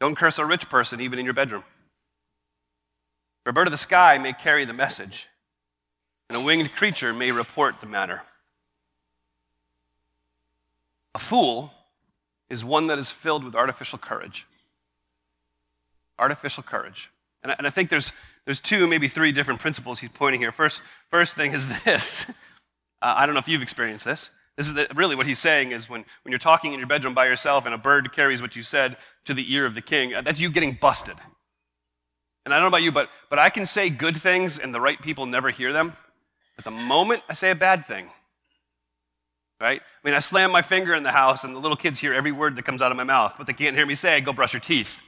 Don't 0.00 0.16
curse 0.16 0.38
a 0.38 0.44
rich 0.44 0.68
person 0.68 1.00
even 1.00 1.18
in 1.18 1.24
your 1.24 1.32
bedroom. 1.32 1.64
A 3.46 3.52
bird 3.52 3.68
of 3.68 3.70
the 3.70 3.78
sky 3.78 4.18
may 4.18 4.32
carry 4.32 4.64
the 4.64 4.74
message, 4.74 5.28
and 6.28 6.36
a 6.36 6.40
winged 6.40 6.74
creature 6.74 7.14
may 7.14 7.30
report 7.30 7.80
the 7.80 7.86
matter. 7.86 8.22
A 11.14 11.18
fool 11.18 11.72
is 12.48 12.64
one 12.64 12.86
that 12.86 12.98
is 12.98 13.10
filled 13.10 13.44
with 13.44 13.54
artificial 13.54 13.98
courage. 13.98 14.46
Artificial 16.18 16.62
courage. 16.62 17.10
And 17.42 17.52
I, 17.52 17.54
and 17.58 17.66
I 17.66 17.70
think 17.70 17.90
there's, 17.90 18.12
there's 18.44 18.60
two, 18.60 18.86
maybe 18.86 19.08
three 19.08 19.32
different 19.32 19.60
principles 19.60 20.00
he's 20.00 20.10
pointing 20.10 20.40
here. 20.40 20.52
First, 20.52 20.80
first 21.10 21.34
thing 21.34 21.52
is 21.52 21.82
this. 21.84 22.30
Uh, 23.02 23.14
I 23.16 23.26
don't 23.26 23.34
know 23.34 23.40
if 23.40 23.48
you've 23.48 23.62
experienced 23.62 24.04
this. 24.04 24.30
This 24.56 24.68
is 24.68 24.74
the, 24.74 24.88
really 24.94 25.14
what 25.14 25.26
he's 25.26 25.38
saying 25.38 25.72
is 25.72 25.88
when, 25.88 26.04
when 26.22 26.32
you're 26.32 26.38
talking 26.38 26.72
in 26.72 26.78
your 26.78 26.88
bedroom 26.88 27.12
by 27.12 27.26
yourself 27.26 27.66
and 27.66 27.74
a 27.74 27.78
bird 27.78 28.12
carries 28.12 28.40
what 28.40 28.56
you 28.56 28.62
said 28.62 28.96
to 29.26 29.34
the 29.34 29.52
ear 29.52 29.66
of 29.66 29.74
the 29.74 29.82
king, 29.82 30.14
uh, 30.14 30.22
that's 30.22 30.40
you 30.40 30.50
getting 30.50 30.78
busted. 30.80 31.16
And 32.44 32.54
I 32.54 32.58
don't 32.58 32.64
know 32.64 32.68
about 32.68 32.82
you, 32.82 32.92
but, 32.92 33.10
but 33.28 33.38
I 33.38 33.50
can 33.50 33.66
say 33.66 33.90
good 33.90 34.16
things 34.16 34.58
and 34.58 34.74
the 34.74 34.80
right 34.80 35.00
people 35.00 35.26
never 35.26 35.50
hear 35.50 35.72
them. 35.72 35.94
But 36.54 36.64
the 36.64 36.70
moment 36.70 37.22
I 37.28 37.34
say 37.34 37.50
a 37.50 37.54
bad 37.54 37.84
thing, 37.84 38.08
right? 39.60 39.80
I 39.80 40.06
mean, 40.06 40.14
I 40.14 40.18
slam 40.18 40.50
my 40.52 40.62
finger 40.62 40.94
in 40.94 41.02
the 41.02 41.12
house 41.12 41.44
and 41.44 41.54
the 41.54 41.60
little 41.60 41.76
kids 41.76 41.98
hear 41.98 42.12
every 42.12 42.32
word 42.32 42.56
that 42.56 42.64
comes 42.64 42.82
out 42.82 42.90
of 42.90 42.96
my 42.96 43.04
mouth, 43.04 43.34
but 43.38 43.46
they 43.46 43.52
can't 43.52 43.76
hear 43.76 43.86
me 43.86 43.94
say, 43.94 44.20
go 44.20 44.32
brush 44.32 44.52
your 44.52 44.60
teeth. 44.60 45.02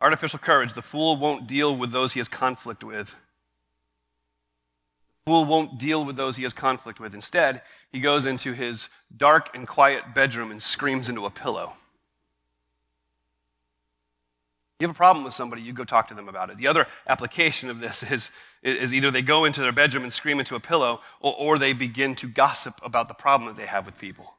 Artificial 0.00 0.40
courage. 0.40 0.72
The 0.72 0.82
fool 0.82 1.16
won't 1.16 1.46
deal 1.46 1.76
with 1.76 1.92
those 1.92 2.14
he 2.14 2.20
has 2.20 2.26
conflict 2.28 2.82
with. 2.82 3.14
The 5.24 5.30
fool 5.30 5.44
won't 5.44 5.78
deal 5.78 6.04
with 6.04 6.16
those 6.16 6.36
he 6.36 6.42
has 6.42 6.52
conflict 6.52 6.98
with. 6.98 7.14
Instead, 7.14 7.62
he 7.92 8.00
goes 8.00 8.26
into 8.26 8.52
his 8.52 8.88
dark 9.16 9.54
and 9.54 9.66
quiet 9.66 10.12
bedroom 10.12 10.50
and 10.50 10.60
screams 10.60 11.08
into 11.08 11.24
a 11.24 11.30
pillow. 11.30 11.74
You 14.82 14.88
have 14.88 14.96
a 14.96 14.98
problem 14.98 15.24
with 15.24 15.32
somebody, 15.32 15.62
you 15.62 15.72
go 15.72 15.84
talk 15.84 16.08
to 16.08 16.14
them 16.14 16.28
about 16.28 16.50
it. 16.50 16.56
The 16.56 16.66
other 16.66 16.88
application 17.06 17.70
of 17.70 17.78
this 17.78 18.02
is, 18.02 18.32
is 18.64 18.92
either 18.92 19.12
they 19.12 19.22
go 19.22 19.44
into 19.44 19.60
their 19.60 19.70
bedroom 19.70 20.02
and 20.02 20.12
scream 20.12 20.40
into 20.40 20.56
a 20.56 20.60
pillow, 20.60 21.00
or, 21.20 21.36
or 21.38 21.56
they 21.56 21.72
begin 21.72 22.16
to 22.16 22.26
gossip 22.26 22.80
about 22.82 23.06
the 23.06 23.14
problem 23.14 23.46
that 23.46 23.56
they 23.56 23.68
have 23.68 23.86
with 23.86 23.96
people. 23.96 24.34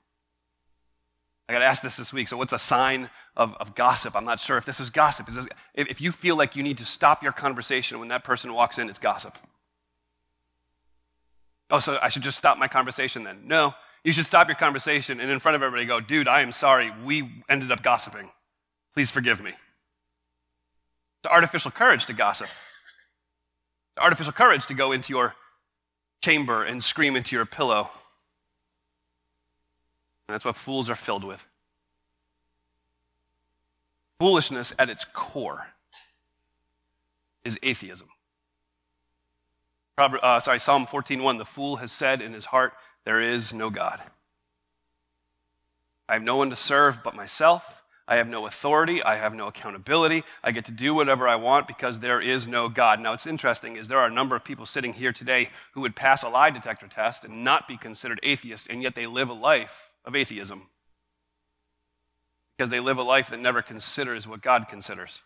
I 1.48 1.54
got 1.54 1.62
asked 1.62 1.82
this 1.82 1.96
this 1.96 2.12
week. 2.12 2.28
So, 2.28 2.36
what's 2.36 2.52
a 2.52 2.60
sign 2.60 3.10
of, 3.38 3.56
of 3.56 3.74
gossip? 3.74 4.18
I'm 4.18 4.26
not 4.26 4.42
sure 4.42 4.58
if 4.58 4.66
this 4.66 4.82
is 4.82 4.90
gossip. 4.90 5.28
This, 5.28 5.48
if, 5.76 5.88
if 5.90 6.02
you 6.02 6.12
feel 6.12 6.36
like 6.36 6.58
you 6.58 6.64
need 6.64 6.78
to 6.80 6.86
stop 6.86 7.24
your 7.24 7.32
conversation 7.32 7.98
when 8.00 8.10
that 8.10 8.26
person 8.26 8.54
walks 8.54 8.78
in, 8.78 8.90
it's 8.90 9.00
gossip. 9.00 9.38
Oh, 11.70 11.80
so 11.80 12.00
I 12.04 12.10
should 12.10 12.24
just 12.24 12.38
stop 12.38 12.58
my 12.58 12.68
conversation 12.68 13.24
then? 13.24 13.44
No. 13.46 13.76
You 14.04 14.12
should 14.12 14.26
stop 14.26 14.50
your 14.50 14.58
conversation 14.58 15.22
and 15.22 15.32
in 15.32 15.40
front 15.40 15.56
of 15.56 15.64
everybody 15.64 15.86
go, 15.86 16.02
dude, 16.02 16.28
I 16.28 16.42
am 16.42 16.52
sorry. 16.52 16.92
We 17.06 17.32
ended 17.48 17.72
up 17.72 17.82
gossiping. 17.82 18.30
Please 18.94 19.10
forgive 19.10 19.42
me. 19.42 19.54
It's 21.24 21.32
artificial 21.32 21.72
courage 21.72 22.06
to 22.08 22.14
gossip. 22.14 22.48
It's 22.48 24.04
artificial 24.04 24.34
courage 24.34 24.66
to 24.68 24.74
go 24.74 24.92
into 24.92 25.14
your 25.14 25.36
chamber 26.22 26.64
and 26.64 26.84
scream 26.84 27.16
into 27.16 27.36
your 27.36 27.46
pillow 27.46 27.90
and 30.28 30.34
that's 30.34 30.46
what 30.46 30.56
fools 30.56 30.90
are 30.90 30.96
filled 30.96 31.24
with. 31.24 31.48
Foolishness 34.20 34.74
at 34.80 34.90
its 34.90 35.06
core 35.06 35.68
is 37.44 37.60
atheism. 37.62 38.08
Uh, 39.98 40.40
sorry, 40.40 40.60
Psalm 40.60 40.86
14:1. 40.88 41.38
The 41.38 41.46
fool 41.46 41.76
has 41.78 41.92
said 41.92 42.22
in 42.22 42.34
his 42.34 42.46
heart, 42.46 42.74
"There 43.04 43.22
is 43.22 43.54
no 43.54 43.70
God." 43.70 44.02
I 46.08 46.14
have 46.14 46.24
no 46.24 46.36
one 46.36 46.50
to 46.50 46.56
serve 46.56 47.04
but 47.04 47.16
myself. 47.16 47.83
I 48.08 48.18
have 48.18 48.28
no 48.28 48.46
authority. 48.46 49.02
I 49.02 49.16
have 49.16 49.34
no 49.34 49.48
accountability. 49.48 50.24
I 50.44 50.52
get 50.52 50.66
to 50.66 50.72
do 50.72 50.94
whatever 50.94 51.28
I 51.28 51.36
want 51.36 51.68
because 51.68 52.00
there 52.00 52.20
is 52.20 52.46
no 52.46 52.68
God. 52.68 53.00
Now, 53.00 53.12
what's 53.12 53.26
interesting 53.26 53.78
is 53.78 53.88
there 53.88 54.00
are 54.00 54.08
a 54.08 54.14
number 54.14 54.36
of 54.36 54.44
people 54.44 54.66
sitting 54.66 54.94
here 54.94 55.14
today 55.14 55.50
who 55.74 55.82
would 55.82 55.96
pass 55.96 56.22
a 56.22 56.30
lie 56.30 56.50
detector 56.50 56.88
test 56.88 57.24
and 57.24 57.44
not 57.44 57.68
be 57.68 57.78
considered 57.78 58.20
atheists, 58.22 58.68
and 58.70 58.84
yet 58.84 58.96
they 58.96 59.08
live 59.08 59.30
a 59.30 59.34
life 59.34 59.92
of 60.04 60.16
atheism 60.16 60.68
because 62.58 62.70
they 62.70 62.82
live 62.82 62.98
a 62.98 63.04
life 63.04 63.30
that 63.30 63.40
never 63.40 63.62
considers 63.62 64.28
what 64.28 64.42
God 64.42 64.68
considers. 64.68 65.22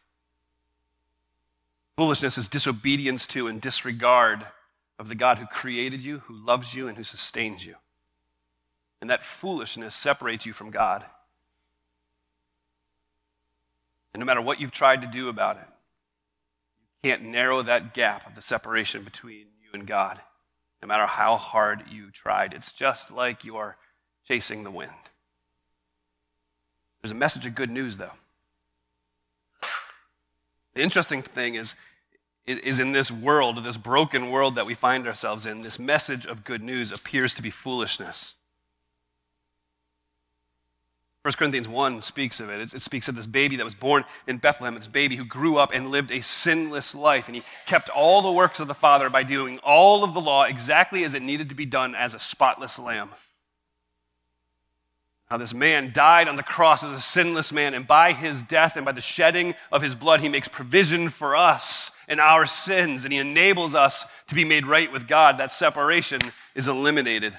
Foolishness 1.97 2.37
is 2.37 2.47
disobedience 2.47 3.25
to 3.27 3.47
and 3.47 3.59
disregard 3.59 4.45
of 4.99 5.09
the 5.09 5.15
God 5.15 5.39
who 5.39 5.47
created 5.47 6.01
you, 6.01 6.19
who 6.19 6.35
loves 6.35 6.75
you, 6.75 6.87
and 6.87 6.95
who 6.95 7.03
sustains 7.03 7.65
you. 7.65 7.75
And 9.01 9.09
that 9.09 9.23
foolishness 9.23 9.95
separates 9.95 10.45
you 10.45 10.53
from 10.53 10.69
God. 10.69 11.05
And 14.17 14.21
no 14.21 14.25
matter 14.25 14.41
what 14.41 14.59
you've 14.59 14.71
tried 14.71 15.03
to 15.03 15.07
do 15.07 15.29
about 15.29 15.57
it, 15.57 15.67
you 17.03 17.11
can't 17.11 17.21
narrow 17.21 17.61
that 17.61 17.93
gap 17.93 18.25
of 18.25 18.33
the 18.33 18.41
separation 18.41 19.03
between 19.03 19.45
you 19.61 19.69
and 19.73 19.85
God, 19.85 20.19
no 20.81 20.87
matter 20.87 21.05
how 21.05 21.37
hard 21.37 21.83
you 21.87 22.09
tried. 22.09 22.51
It's 22.51 22.71
just 22.71 23.11
like 23.11 23.43
you 23.43 23.57
are 23.57 23.77
chasing 24.27 24.63
the 24.63 24.71
wind. 24.71 24.89
There's 26.99 27.11
a 27.11 27.13
message 27.13 27.45
of 27.45 27.53
good 27.53 27.69
news, 27.69 27.97
though. 27.97 28.13
The 30.73 30.81
interesting 30.81 31.21
thing 31.21 31.53
is, 31.53 31.75
is 32.47 32.79
in 32.79 32.93
this 32.93 33.11
world, 33.11 33.63
this 33.63 33.77
broken 33.77 34.31
world 34.31 34.55
that 34.55 34.65
we 34.65 34.73
find 34.73 35.05
ourselves 35.05 35.45
in, 35.45 35.61
this 35.61 35.77
message 35.77 36.25
of 36.25 36.43
good 36.43 36.63
news 36.63 36.91
appears 36.91 37.35
to 37.35 37.43
be 37.43 37.51
foolishness. 37.51 38.33
1 41.27 41.33
Corinthians 41.33 41.67
1 41.67 41.99
speaks 41.99 42.39
of 42.39 42.47
it. 42.47 42.73
It 42.73 42.81
speaks 42.81 43.09
of 43.09 43.15
this 43.15 43.25
baby 43.25 43.57
that 43.57 43.65
was 43.65 43.75
born 43.75 44.05
in 44.27 44.37
Bethlehem, 44.37 44.75
this 44.75 44.87
baby 44.87 45.17
who 45.17 45.25
grew 45.25 45.57
up 45.57 45.71
and 45.73 45.91
lived 45.91 46.09
a 46.09 46.21
sinless 46.21 46.95
life. 46.95 47.27
And 47.27 47.35
he 47.35 47.43
kept 47.65 47.89
all 47.89 48.21
the 48.21 48.31
works 48.31 48.61
of 48.61 48.69
the 48.69 48.73
Father 48.73 49.09
by 49.09 49.23
doing 49.23 49.59
all 49.59 50.05
of 50.05 50.13
the 50.13 50.21
law 50.21 50.43
exactly 50.43 51.03
as 51.03 51.13
it 51.13 51.21
needed 51.21 51.49
to 51.49 51.55
be 51.55 51.65
done 51.65 51.95
as 51.95 52.13
a 52.13 52.19
spotless 52.19 52.79
lamb. 52.79 53.09
How 55.25 55.35
this 55.35 55.53
man 55.53 55.91
died 55.91 56.29
on 56.29 56.37
the 56.37 56.43
cross 56.43 56.81
as 56.81 56.95
a 56.95 57.01
sinless 57.01 57.51
man, 57.51 57.73
and 57.73 57.85
by 57.85 58.13
his 58.13 58.41
death 58.41 58.77
and 58.77 58.85
by 58.85 58.93
the 58.93 59.01
shedding 59.01 59.53
of 59.69 59.81
his 59.81 59.95
blood, 59.95 60.21
he 60.21 60.29
makes 60.29 60.47
provision 60.47 61.09
for 61.09 61.35
us 61.35 61.91
and 62.07 62.21
our 62.21 62.45
sins, 62.45 63.03
and 63.03 63.11
he 63.11 63.19
enables 63.19 63.75
us 63.75 64.05
to 64.27 64.35
be 64.35 64.45
made 64.45 64.65
right 64.65 64.93
with 64.93 65.09
God. 65.09 65.39
That 65.39 65.51
separation 65.51 66.21
is 66.55 66.69
eliminated. 66.69 67.37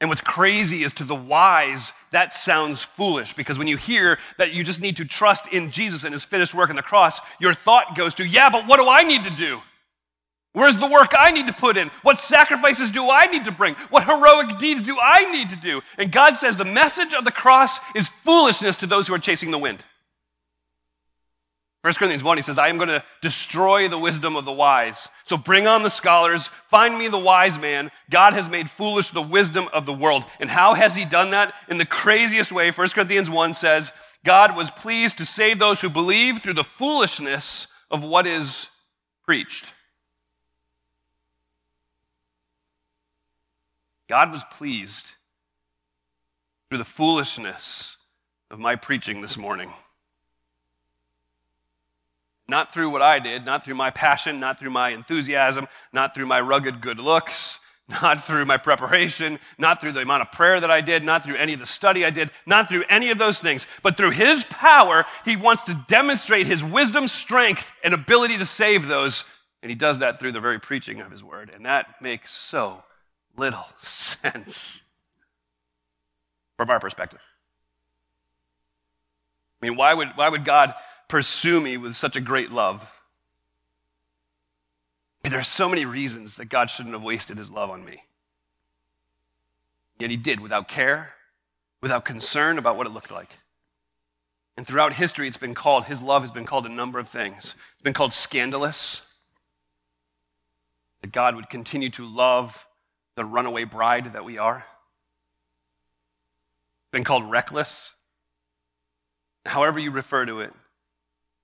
And 0.00 0.08
what's 0.08 0.22
crazy 0.22 0.82
is 0.82 0.94
to 0.94 1.04
the 1.04 1.14
wise, 1.14 1.92
that 2.10 2.32
sounds 2.32 2.82
foolish 2.82 3.34
because 3.34 3.58
when 3.58 3.66
you 3.66 3.76
hear 3.76 4.18
that 4.38 4.52
you 4.52 4.64
just 4.64 4.80
need 4.80 4.96
to 4.96 5.04
trust 5.04 5.46
in 5.48 5.70
Jesus 5.70 6.04
and 6.04 6.14
his 6.14 6.24
finished 6.24 6.54
work 6.54 6.70
on 6.70 6.76
the 6.76 6.82
cross, 6.82 7.20
your 7.38 7.52
thought 7.52 7.94
goes 7.96 8.14
to, 8.14 8.26
yeah, 8.26 8.48
but 8.48 8.66
what 8.66 8.78
do 8.78 8.88
I 8.88 9.02
need 9.02 9.24
to 9.24 9.30
do? 9.30 9.60
Where's 10.52 10.78
the 10.78 10.88
work 10.88 11.12
I 11.16 11.30
need 11.30 11.46
to 11.46 11.52
put 11.52 11.76
in? 11.76 11.88
What 12.02 12.18
sacrifices 12.18 12.90
do 12.90 13.08
I 13.08 13.26
need 13.26 13.44
to 13.44 13.52
bring? 13.52 13.74
What 13.90 14.04
heroic 14.04 14.58
deeds 14.58 14.82
do 14.82 14.98
I 15.00 15.30
need 15.30 15.50
to 15.50 15.56
do? 15.56 15.80
And 15.96 16.10
God 16.10 16.36
says 16.36 16.56
the 16.56 16.64
message 16.64 17.14
of 17.14 17.24
the 17.24 17.30
cross 17.30 17.78
is 17.94 18.08
foolishness 18.08 18.76
to 18.78 18.86
those 18.86 19.06
who 19.06 19.14
are 19.14 19.18
chasing 19.18 19.50
the 19.52 19.58
wind. 19.58 19.84
1 21.82 21.94
Corinthians 21.94 22.22
1, 22.22 22.36
he 22.36 22.42
says, 22.42 22.58
I 22.58 22.68
am 22.68 22.76
going 22.76 22.90
to 22.90 23.02
destroy 23.22 23.88
the 23.88 23.98
wisdom 23.98 24.36
of 24.36 24.44
the 24.44 24.52
wise. 24.52 25.08
So 25.24 25.38
bring 25.38 25.66
on 25.66 25.82
the 25.82 25.88
scholars, 25.88 26.48
find 26.68 26.98
me 26.98 27.08
the 27.08 27.18
wise 27.18 27.58
man. 27.58 27.90
God 28.10 28.34
has 28.34 28.50
made 28.50 28.68
foolish 28.68 29.10
the 29.10 29.22
wisdom 29.22 29.66
of 29.72 29.86
the 29.86 29.92
world. 29.92 30.24
And 30.40 30.50
how 30.50 30.74
has 30.74 30.94
he 30.94 31.06
done 31.06 31.30
that? 31.30 31.54
In 31.68 31.78
the 31.78 31.86
craziest 31.86 32.52
way. 32.52 32.70
1 32.70 32.88
Corinthians 32.90 33.30
1 33.30 33.54
says, 33.54 33.92
God 34.26 34.54
was 34.56 34.70
pleased 34.70 35.16
to 35.18 35.24
save 35.24 35.58
those 35.58 35.80
who 35.80 35.88
believe 35.88 36.42
through 36.42 36.54
the 36.54 36.64
foolishness 36.64 37.66
of 37.90 38.04
what 38.04 38.26
is 38.26 38.68
preached. 39.24 39.72
God 44.06 44.32
was 44.32 44.42
pleased 44.50 45.12
through 46.68 46.78
the 46.78 46.84
foolishness 46.84 47.96
of 48.50 48.58
my 48.58 48.76
preaching 48.76 49.22
this 49.22 49.38
morning. 49.38 49.72
Not 52.50 52.74
through 52.74 52.90
what 52.90 53.00
I 53.00 53.20
did, 53.20 53.46
not 53.46 53.64
through 53.64 53.76
my 53.76 53.90
passion, 53.90 54.40
not 54.40 54.58
through 54.58 54.70
my 54.70 54.88
enthusiasm, 54.88 55.68
not 55.92 56.16
through 56.16 56.26
my 56.26 56.40
rugged 56.40 56.80
good 56.80 56.98
looks, 56.98 57.60
not 58.02 58.24
through 58.24 58.44
my 58.44 58.56
preparation, 58.56 59.38
not 59.56 59.80
through 59.80 59.92
the 59.92 60.00
amount 60.00 60.22
of 60.22 60.32
prayer 60.32 60.58
that 60.58 60.70
I 60.70 60.80
did, 60.80 61.04
not 61.04 61.22
through 61.22 61.36
any 61.36 61.52
of 61.52 61.60
the 61.60 61.66
study 61.66 62.04
I 62.04 62.10
did, 62.10 62.30
not 62.46 62.68
through 62.68 62.82
any 62.88 63.12
of 63.12 63.18
those 63.18 63.38
things, 63.38 63.68
but 63.84 63.96
through 63.96 64.10
His 64.10 64.42
power, 64.42 65.04
He 65.24 65.36
wants 65.36 65.62
to 65.64 65.80
demonstrate 65.86 66.48
His 66.48 66.62
wisdom, 66.62 67.06
strength, 67.06 67.72
and 67.84 67.94
ability 67.94 68.36
to 68.38 68.46
save 68.46 68.88
those. 68.88 69.22
And 69.62 69.70
He 69.70 69.76
does 69.76 70.00
that 70.00 70.18
through 70.18 70.32
the 70.32 70.40
very 70.40 70.58
preaching 70.58 71.00
of 71.00 71.12
His 71.12 71.22
word. 71.22 71.52
And 71.54 71.64
that 71.66 72.02
makes 72.02 72.32
so 72.32 72.82
little 73.36 73.66
sense 73.80 74.82
from 76.56 76.68
our 76.68 76.80
perspective. 76.80 77.20
I 79.62 79.66
mean, 79.66 79.76
why 79.76 79.94
would, 79.94 80.08
why 80.16 80.28
would 80.28 80.44
God 80.44 80.74
pursue 81.10 81.60
me 81.60 81.76
with 81.76 81.96
such 81.96 82.16
a 82.16 82.20
great 82.20 82.50
love? 82.50 82.90
There 85.22 85.38
are 85.38 85.42
so 85.42 85.68
many 85.68 85.84
reasons 85.84 86.36
that 86.36 86.46
God 86.46 86.70
shouldn't 86.70 86.94
have 86.94 87.02
wasted 87.02 87.36
his 87.36 87.50
love 87.50 87.68
on 87.68 87.84
me. 87.84 88.04
Yet 89.98 90.10
he 90.10 90.16
did 90.16 90.40
without 90.40 90.66
care, 90.66 91.14
without 91.82 92.06
concern 92.06 92.56
about 92.56 92.78
what 92.78 92.86
it 92.86 92.90
looked 92.90 93.10
like. 93.10 93.38
And 94.56 94.66
throughout 94.66 94.94
history, 94.94 95.28
it's 95.28 95.36
been 95.36 95.54
called, 95.54 95.84
his 95.84 96.02
love 96.02 96.22
has 96.22 96.30
been 96.30 96.46
called 96.46 96.64
a 96.64 96.70
number 96.70 96.98
of 96.98 97.08
things. 97.08 97.54
It's 97.74 97.82
been 97.82 97.92
called 97.92 98.12
scandalous, 98.12 99.14
that 101.02 101.12
God 101.12 101.34
would 101.36 101.50
continue 101.50 101.90
to 101.90 102.06
love 102.06 102.66
the 103.14 103.24
runaway 103.24 103.64
bride 103.64 104.12
that 104.12 104.24
we 104.24 104.38
are. 104.38 104.66
It's 106.84 106.92
been 106.92 107.04
called 107.04 107.30
reckless. 107.30 107.92
however 109.46 109.78
you 109.78 109.90
refer 109.90 110.26
to 110.26 110.40
it, 110.40 110.52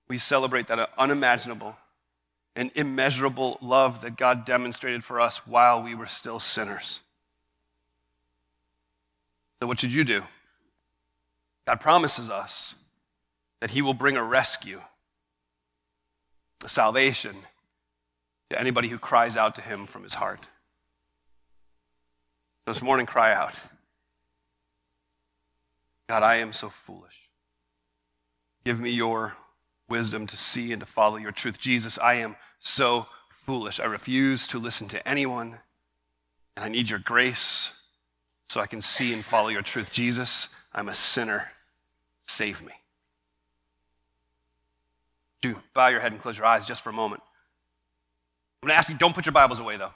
we 0.07 0.17
celebrate 0.17 0.67
that 0.67 0.89
unimaginable 0.97 1.75
and 2.55 2.71
immeasurable 2.75 3.57
love 3.61 4.01
that 4.01 4.17
God 4.17 4.45
demonstrated 4.45 5.03
for 5.03 5.21
us 5.21 5.45
while 5.45 5.81
we 5.81 5.93
were 5.93 6.07
still 6.07 6.39
sinners. 6.39 7.01
So, 9.59 9.67
what 9.67 9.79
should 9.79 9.93
you 9.93 10.03
do? 10.03 10.23
God 11.65 11.79
promises 11.79 12.29
us 12.29 12.75
that 13.59 13.71
He 13.71 13.81
will 13.81 13.93
bring 13.93 14.17
a 14.17 14.23
rescue, 14.23 14.81
a 16.63 16.69
salvation 16.69 17.35
to 18.49 18.59
anybody 18.59 18.87
who 18.87 18.97
cries 18.97 19.35
out 19.35 19.55
to 19.55 19.61
Him 19.61 19.85
from 19.85 20.03
his 20.03 20.15
heart. 20.15 20.41
So 22.65 22.73
this 22.73 22.81
morning, 22.81 23.05
cry 23.05 23.33
out 23.33 23.53
God, 26.09 26.23
I 26.23 26.35
am 26.35 26.53
so 26.53 26.69
foolish. 26.69 27.29
Give 28.63 28.79
me 28.79 28.91
your 28.91 29.35
wisdom 29.89 30.27
to 30.27 30.37
see 30.37 30.71
and 30.71 30.79
to 30.79 30.85
follow 30.85 31.17
your 31.17 31.31
truth. 31.31 31.59
Jesus, 31.59 31.97
I 31.99 32.15
am 32.15 32.35
so 32.59 33.07
foolish. 33.29 33.79
I 33.79 33.85
refuse 33.85 34.47
to 34.47 34.59
listen 34.59 34.87
to 34.89 35.07
anyone, 35.07 35.59
and 36.55 36.65
I 36.65 36.69
need 36.69 36.89
your 36.89 36.99
grace 36.99 37.71
so 38.47 38.59
I 38.61 38.67
can 38.67 38.81
see 38.81 39.13
and 39.13 39.23
follow 39.23 39.49
your 39.49 39.61
truth. 39.61 39.91
Jesus, 39.91 40.49
I'm 40.73 40.89
a 40.89 40.93
sinner. 40.93 41.51
Save 42.21 42.61
me. 42.61 42.73
Do 45.41 45.57
bow 45.73 45.87
your 45.87 45.99
head 45.99 46.11
and 46.11 46.21
close 46.21 46.37
your 46.37 46.47
eyes 46.47 46.65
just 46.65 46.81
for 46.81 46.89
a 46.89 46.93
moment. 46.93 47.21
I'm 48.61 48.67
going 48.67 48.75
to 48.75 48.77
ask 48.77 48.89
you, 48.89 48.97
don't 48.97 49.13
put 49.13 49.25
your 49.25 49.33
Bibles 49.33 49.59
away, 49.59 49.77
though. 49.77 49.93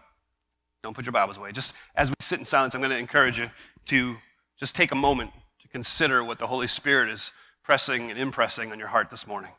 Don't 0.84 0.96
put 0.96 1.06
your 1.06 1.12
Bibles 1.12 1.38
away. 1.38 1.52
Just 1.52 1.74
as 1.96 2.10
we 2.10 2.16
sit 2.20 2.40
in 2.40 2.46
silence, 2.46 2.76
I'm 2.76 2.82
going 2.82 2.92
to 2.92 2.98
encourage 2.98 3.38
you 3.38 3.50
to 3.88 4.18
just 4.58 4.76
take 4.76 4.92
a 4.92 4.96
moment 4.96 5.32
to 5.60 5.68
consider 5.68 6.24
what 6.24 6.40
the 6.40 6.48
Holy 6.48 6.68
Spirit 6.68 7.10
is 7.10 7.32
pressing 7.64 8.10
and 8.10 8.20
impressing 8.20 8.72
on 8.72 8.80
your 8.80 8.90
heart 8.90 9.10
this 9.10 9.26
morning, 9.28 9.52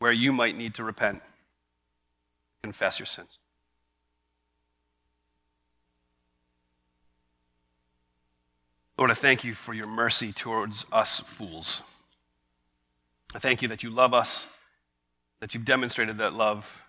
where 0.00 0.10
you 0.10 0.32
might 0.32 0.56
need 0.56 0.74
to 0.74 0.82
repent, 0.82 1.22
confess 2.62 2.98
your 2.98 3.06
sins. 3.06 3.38
Lord, 8.98 9.10
I 9.10 9.14
thank 9.14 9.44
you 9.44 9.54
for 9.54 9.72
your 9.72 9.86
mercy 9.86 10.32
towards 10.32 10.84
us 10.90 11.20
fools. 11.20 11.82
I 13.34 13.38
thank 13.38 13.62
you 13.62 13.68
that 13.68 13.82
you 13.82 13.90
love 13.90 14.12
us, 14.12 14.46
that 15.40 15.54
you've 15.54 15.64
demonstrated 15.64 16.18
that 16.18 16.32
love, 16.32 16.82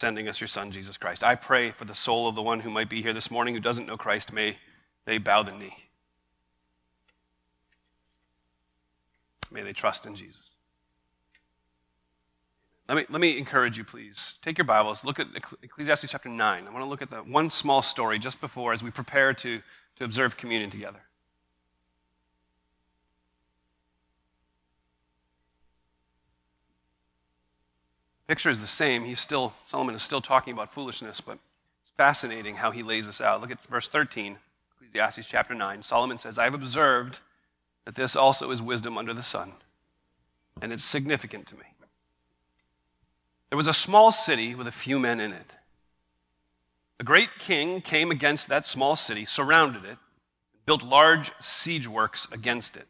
sending 0.00 0.26
us 0.26 0.40
your 0.40 0.48
Son, 0.48 0.70
Jesus 0.70 0.96
Christ. 0.96 1.22
I 1.22 1.34
pray 1.34 1.70
for 1.70 1.84
the 1.84 1.94
soul 1.94 2.28
of 2.28 2.34
the 2.34 2.42
one 2.42 2.60
who 2.60 2.70
might 2.70 2.88
be 2.88 3.02
here 3.02 3.12
this 3.12 3.30
morning 3.30 3.54
who 3.54 3.60
doesn't 3.60 3.86
know 3.86 3.96
Christ. 3.96 4.32
May 4.32 4.56
they 5.04 5.18
bow 5.18 5.42
the 5.42 5.52
knee. 5.52 5.76
May 9.50 9.62
they 9.62 9.72
trust 9.74 10.06
in 10.06 10.16
Jesus. 10.16 10.53
Let 12.88 12.96
me, 12.96 13.06
let 13.08 13.20
me 13.20 13.38
encourage 13.38 13.78
you, 13.78 13.84
please. 13.84 14.38
Take 14.42 14.58
your 14.58 14.66
Bibles, 14.66 15.04
look 15.04 15.18
at 15.18 15.28
Ecclesiastes 15.62 16.10
chapter 16.10 16.28
9. 16.28 16.66
I 16.66 16.70
want 16.70 16.84
to 16.84 16.88
look 16.88 17.00
at 17.00 17.08
the 17.08 17.18
one 17.18 17.48
small 17.48 17.80
story 17.80 18.18
just 18.18 18.40
before 18.40 18.72
as 18.72 18.82
we 18.82 18.90
prepare 18.90 19.32
to 19.34 19.62
to 19.96 20.04
observe 20.04 20.36
communion 20.36 20.70
together. 20.70 21.00
Picture 28.26 28.50
is 28.50 28.60
the 28.60 28.66
same. 28.66 29.04
He's 29.04 29.20
still, 29.20 29.52
Solomon 29.66 29.94
is 29.94 30.02
still 30.02 30.22
talking 30.22 30.54
about 30.54 30.72
foolishness, 30.72 31.20
but 31.20 31.38
it's 31.82 31.92
fascinating 31.96 32.56
how 32.56 32.70
he 32.70 32.82
lays 32.82 33.06
this 33.06 33.20
out. 33.20 33.40
Look 33.40 33.50
at 33.50 33.64
verse 33.66 33.86
13, 33.88 34.38
Ecclesiastes 34.80 35.26
chapter 35.26 35.54
9. 35.54 35.82
Solomon 35.82 36.16
says, 36.16 36.38
I 36.38 36.44
have 36.44 36.54
observed 36.54 37.20
that 37.84 37.96
this 37.96 38.16
also 38.16 38.50
is 38.50 38.62
wisdom 38.62 38.96
under 38.96 39.12
the 39.12 39.22
sun, 39.22 39.52
and 40.62 40.72
it's 40.72 40.84
significant 40.84 41.46
to 41.48 41.54
me. 41.56 41.73
There 43.54 43.56
was 43.56 43.68
a 43.68 43.72
small 43.72 44.10
city 44.10 44.52
with 44.56 44.66
a 44.66 44.72
few 44.72 44.98
men 44.98 45.20
in 45.20 45.32
it. 45.32 45.54
A 46.98 47.04
great 47.04 47.38
king 47.38 47.80
came 47.82 48.10
against 48.10 48.48
that 48.48 48.66
small 48.66 48.96
city, 48.96 49.24
surrounded 49.24 49.84
it, 49.84 49.90
and 49.90 50.66
built 50.66 50.82
large 50.82 51.30
siege 51.38 51.86
works 51.86 52.26
against 52.32 52.76
it. 52.76 52.88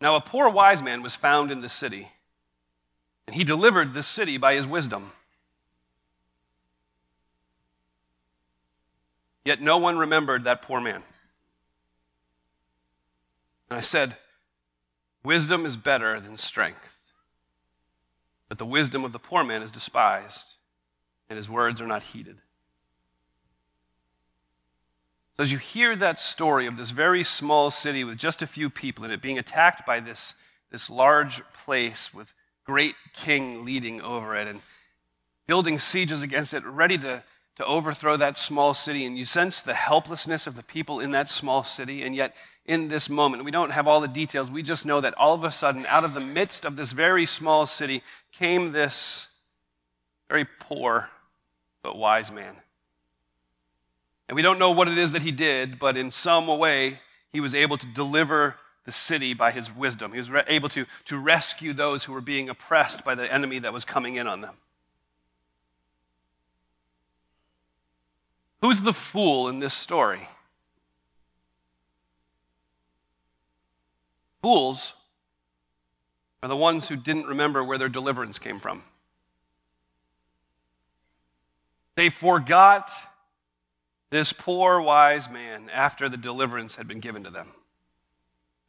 Now, 0.00 0.14
a 0.14 0.20
poor 0.20 0.48
wise 0.48 0.80
man 0.80 1.02
was 1.02 1.16
found 1.16 1.50
in 1.50 1.60
the 1.60 1.68
city, 1.68 2.10
and 3.26 3.34
he 3.34 3.42
delivered 3.42 3.94
the 3.94 4.02
city 4.04 4.36
by 4.36 4.54
his 4.54 4.64
wisdom. 4.64 5.10
Yet 9.44 9.60
no 9.60 9.76
one 9.76 9.98
remembered 9.98 10.44
that 10.44 10.62
poor 10.62 10.80
man. 10.80 11.02
And 13.70 13.76
I 13.76 13.80
said, 13.80 14.18
Wisdom 15.24 15.66
is 15.66 15.76
better 15.76 16.20
than 16.20 16.36
strength. 16.36 16.97
But 18.48 18.58
the 18.58 18.66
wisdom 18.66 19.04
of 19.04 19.12
the 19.12 19.18
poor 19.18 19.44
man 19.44 19.62
is 19.62 19.70
despised 19.70 20.54
and 21.28 21.36
his 21.36 21.48
words 21.48 21.80
are 21.80 21.86
not 21.86 22.02
heeded. 22.02 22.38
So, 25.36 25.42
as 25.42 25.52
you 25.52 25.58
hear 25.58 25.94
that 25.94 26.18
story 26.18 26.66
of 26.66 26.76
this 26.76 26.90
very 26.90 27.22
small 27.22 27.70
city 27.70 28.02
with 28.02 28.18
just 28.18 28.42
a 28.42 28.46
few 28.46 28.70
people 28.70 29.04
in 29.04 29.10
it 29.10 29.22
being 29.22 29.38
attacked 29.38 29.86
by 29.86 30.00
this, 30.00 30.34
this 30.70 30.90
large 30.90 31.42
place 31.52 32.12
with 32.12 32.34
great 32.64 32.96
king 33.12 33.64
leading 33.64 34.00
over 34.00 34.34
it 34.34 34.48
and 34.48 34.62
building 35.46 35.78
sieges 35.78 36.22
against 36.22 36.54
it, 36.54 36.64
ready 36.64 36.98
to, 36.98 37.22
to 37.58 37.66
overthrow 37.66 38.16
that 38.16 38.38
small 38.38 38.72
city, 38.72 39.04
and 39.04 39.18
you 39.18 39.24
sense 39.24 39.60
the 39.60 39.74
helplessness 39.74 40.46
of 40.46 40.54
the 40.54 40.62
people 40.62 41.00
in 41.00 41.10
that 41.10 41.28
small 41.28 41.64
city, 41.64 42.02
and 42.02 42.14
yet 42.14 42.34
in 42.64 42.88
this 42.88 43.10
moment, 43.10 43.44
we 43.44 43.50
don't 43.50 43.70
have 43.70 43.88
all 43.88 44.00
the 44.00 44.06
details, 44.06 44.50
we 44.50 44.62
just 44.62 44.86
know 44.86 45.00
that 45.00 45.14
all 45.14 45.34
of 45.34 45.42
a 45.42 45.50
sudden, 45.50 45.84
out 45.86 46.04
of 46.04 46.14
the 46.14 46.20
midst 46.20 46.64
of 46.64 46.76
this 46.76 46.92
very 46.92 47.26
small 47.26 47.66
city, 47.66 48.02
came 48.30 48.70
this 48.70 49.28
very 50.28 50.46
poor 50.60 51.10
but 51.82 51.96
wise 51.96 52.30
man. 52.30 52.54
And 54.28 54.36
we 54.36 54.42
don't 54.42 54.58
know 54.58 54.70
what 54.70 54.88
it 54.88 54.98
is 54.98 55.12
that 55.12 55.22
he 55.22 55.32
did, 55.32 55.78
but 55.78 55.96
in 55.96 56.10
some 56.10 56.46
way, 56.46 57.00
he 57.32 57.40
was 57.40 57.54
able 57.54 57.78
to 57.78 57.86
deliver 57.86 58.54
the 58.84 58.92
city 58.92 59.34
by 59.34 59.50
his 59.50 59.74
wisdom. 59.74 60.12
He 60.12 60.18
was 60.18 60.30
able 60.46 60.68
to, 60.70 60.86
to 61.06 61.18
rescue 61.18 61.72
those 61.72 62.04
who 62.04 62.12
were 62.12 62.20
being 62.20 62.48
oppressed 62.48 63.04
by 63.04 63.14
the 63.14 63.32
enemy 63.32 63.58
that 63.60 63.72
was 63.72 63.84
coming 63.84 64.14
in 64.16 64.26
on 64.26 64.42
them. 64.42 64.54
Who's 68.60 68.80
the 68.80 68.92
fool 68.92 69.48
in 69.48 69.60
this 69.60 69.74
story? 69.74 70.28
Fools 74.42 74.94
are 76.42 76.48
the 76.48 76.56
ones 76.56 76.88
who 76.88 76.96
didn't 76.96 77.26
remember 77.26 77.62
where 77.62 77.78
their 77.78 77.88
deliverance 77.88 78.38
came 78.38 78.58
from. 78.58 78.82
They 81.94 82.08
forgot 82.08 82.90
this 84.10 84.32
poor 84.32 84.80
wise 84.80 85.28
man 85.28 85.68
after 85.72 86.08
the 86.08 86.16
deliverance 86.16 86.76
had 86.76 86.88
been 86.88 87.00
given 87.00 87.24
to 87.24 87.30
them. 87.30 87.48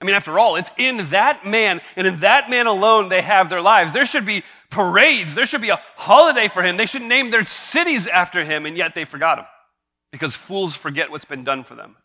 I 0.01 0.05
mean, 0.05 0.15
after 0.15 0.39
all, 0.39 0.55
it's 0.55 0.71
in 0.77 1.09
that 1.09 1.45
man 1.45 1.81
and 1.95 2.07
in 2.07 2.17
that 2.17 2.49
man 2.49 2.67
alone 2.67 3.09
they 3.09 3.21
have 3.21 3.49
their 3.49 3.61
lives. 3.61 3.91
There 3.91 4.05
should 4.05 4.25
be 4.25 4.43
parades, 4.69 5.35
there 5.35 5.45
should 5.45 5.61
be 5.61 5.69
a 5.69 5.81
holiday 5.95 6.47
for 6.47 6.63
him. 6.63 6.77
They 6.77 6.85
should 6.85 7.01
name 7.01 7.31
their 7.31 7.45
cities 7.45 8.07
after 8.07 8.43
him, 8.43 8.65
and 8.65 8.77
yet 8.77 8.95
they 8.95 9.05
forgot 9.05 9.39
him 9.39 9.45
because 10.11 10.35
fools 10.35 10.75
forget 10.75 11.11
what's 11.11 11.25
been 11.25 11.43
done 11.43 11.63
for 11.63 11.75
them. 11.75 11.97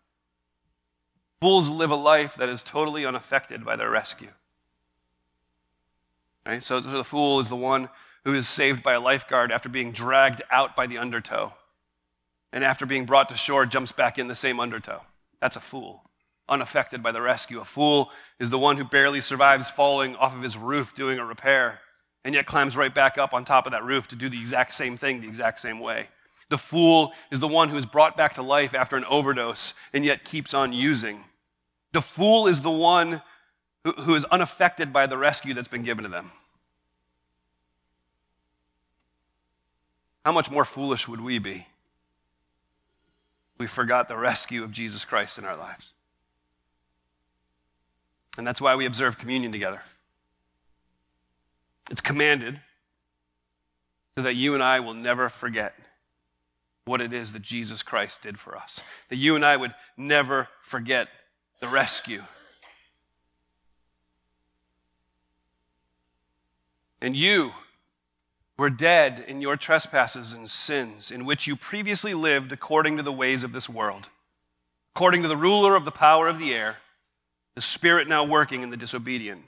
Fools 1.40 1.69
live 1.69 1.90
a 1.90 1.97
life 1.97 2.37
that 2.37 2.49
is 2.49 2.62
totally 2.62 3.05
unaffected 3.05 3.64
by 3.64 3.77
their 3.77 3.90
rescue. 3.90 4.31
Right? 6.47 6.62
So 6.62 6.81
the 6.81 7.05
fool 7.05 7.40
is 7.40 7.49
the 7.49 7.57
one 7.57 7.88
who 8.25 8.35
is 8.35 8.49
saved 8.49 8.83
by 8.83 8.95
a 8.95 9.01
lifeguard 9.01 9.53
after 9.53 9.69
being 9.69 9.93
dragged 9.93 10.43
out 10.51 10.77
by 10.77 10.87
the 10.87 10.99
undertow. 10.99 11.55
And 12.53 12.64
after 12.64 12.87
being 12.87 13.05
brought 13.05 13.29
to 13.31 13.37
shore, 13.37 13.67
jumps 13.67 13.93
back 13.93 14.19
in 14.19 14.29
the 14.29 14.35
same 14.35 14.61
undertow. 14.61 15.03
That's 15.40 15.57
a 15.57 15.61
fool, 15.61 16.05
unaffected 16.49 17.03
by 17.03 17.12
the 17.12 17.21
rescue. 17.21 17.61
A 17.61 17.64
fool 17.64 18.11
is 18.38 18.51
the 18.51 18.59
one 18.59 18.77
who 18.77 18.85
barely 18.85 19.21
survives 19.21 19.71
falling 19.71 20.17
off 20.17 20.35
of 20.35 20.42
his 20.42 20.57
roof 20.57 20.94
doing 20.94 21.19
a 21.19 21.25
repair, 21.25 21.81
and 22.25 22.35
yet 22.35 22.46
climbs 22.46 22.77
right 22.77 22.94
back 22.94 23.19
up 23.19 23.35
on 23.35 23.44
top 23.44 23.67
of 23.67 23.73
that 23.73 23.85
roof 23.85 24.09
to 24.09 24.17
do 24.17 24.31
the 24.31 24.38
exact 24.38 24.73
same 24.73 24.96
thing 24.96 25.21
the 25.21 25.29
exact 25.29 25.61
same 25.61 25.81
way. 25.81 26.09
The 26.49 26.59
fool 26.59 27.13
is 27.31 27.40
the 27.40 27.49
one 27.49 27.69
who 27.69 27.77
is 27.77 27.87
brought 27.87 28.17
back 28.17 28.35
to 28.35 28.42
life 28.42 28.75
after 28.75 28.97
an 28.97 29.05
overdose 29.07 29.75
and 29.92 30.05
yet 30.05 30.25
keeps 30.25 30.55
on 30.55 30.73
using. 30.73 31.25
The 31.92 32.03
fool 32.03 32.47
is 32.47 32.61
the 32.61 32.71
one 32.71 33.23
who, 33.85 33.92
who 33.92 34.15
is 34.15 34.25
unaffected 34.27 34.92
by 34.92 35.07
the 35.07 35.17
rescue 35.17 35.55
that's 35.55 35.69
been 35.69 35.85
given 35.85 36.05
to 36.05 36.11
them. 36.11 36.33
How 40.25 40.33
much 40.33 40.51
more 40.51 40.65
foolish 40.65 41.07
would 41.07 41.21
we 41.21 41.38
be? 41.38 41.67
We 43.59 43.67
forgot 43.67 44.09
the 44.09 44.17
rescue 44.17 44.65
of 44.65 44.73
Jesus 44.73 45.05
Christ 45.05 45.38
in 45.38 45.45
our 45.45 45.57
lives. 45.57 45.92
And 48.37 48.47
that's 48.47 48.61
why 48.61 48.75
we 48.75 48.87
observe 48.87 49.19
communion 49.19 49.53
together. 49.53 49.83
It's 51.90 52.01
commanded 52.01 52.61
so 54.15 54.23
that 54.23 54.35
you 54.35 54.55
and 54.55 54.63
I 54.63 54.81
will 54.81 54.95
never 54.95 55.29
forget 55.29 55.75
what 56.85 57.00
it 57.00 57.12
is 57.12 57.32
that 57.32 57.42
Jesus 57.42 57.82
Christ 57.82 58.22
did 58.22 58.38
for 58.38 58.56
us. 58.56 58.82
That 59.08 59.16
you 59.16 59.37
and 59.37 59.44
I 59.44 59.56
would 59.56 59.74
never 59.96 60.48
forget 60.60 61.08
the 61.60 61.68
rescue. 61.68 62.22
And 67.00 67.16
you 67.16 67.52
were 68.56 68.70
dead 68.70 69.24
in 69.26 69.40
your 69.40 69.56
trespasses 69.56 70.32
and 70.32 70.48
sins, 70.48 71.10
in 71.10 71.24
which 71.24 71.46
you 71.46 71.56
previously 71.56 72.14
lived 72.14 72.52
according 72.52 72.96
to 72.96 73.02
the 73.02 73.12
ways 73.12 73.42
of 73.42 73.52
this 73.52 73.68
world, 73.68 74.08
according 74.94 75.22
to 75.22 75.28
the 75.28 75.37
ruler 75.37 75.74
of 75.74 75.85
the 75.85 75.90
power 75.90 76.28
of 76.28 76.38
the 76.38 76.54
air, 76.54 76.78
the 77.54 77.60
spirit 77.60 78.08
now 78.08 78.24
working 78.24 78.62
in 78.62 78.70
the 78.70 78.76
disobedient. 78.76 79.42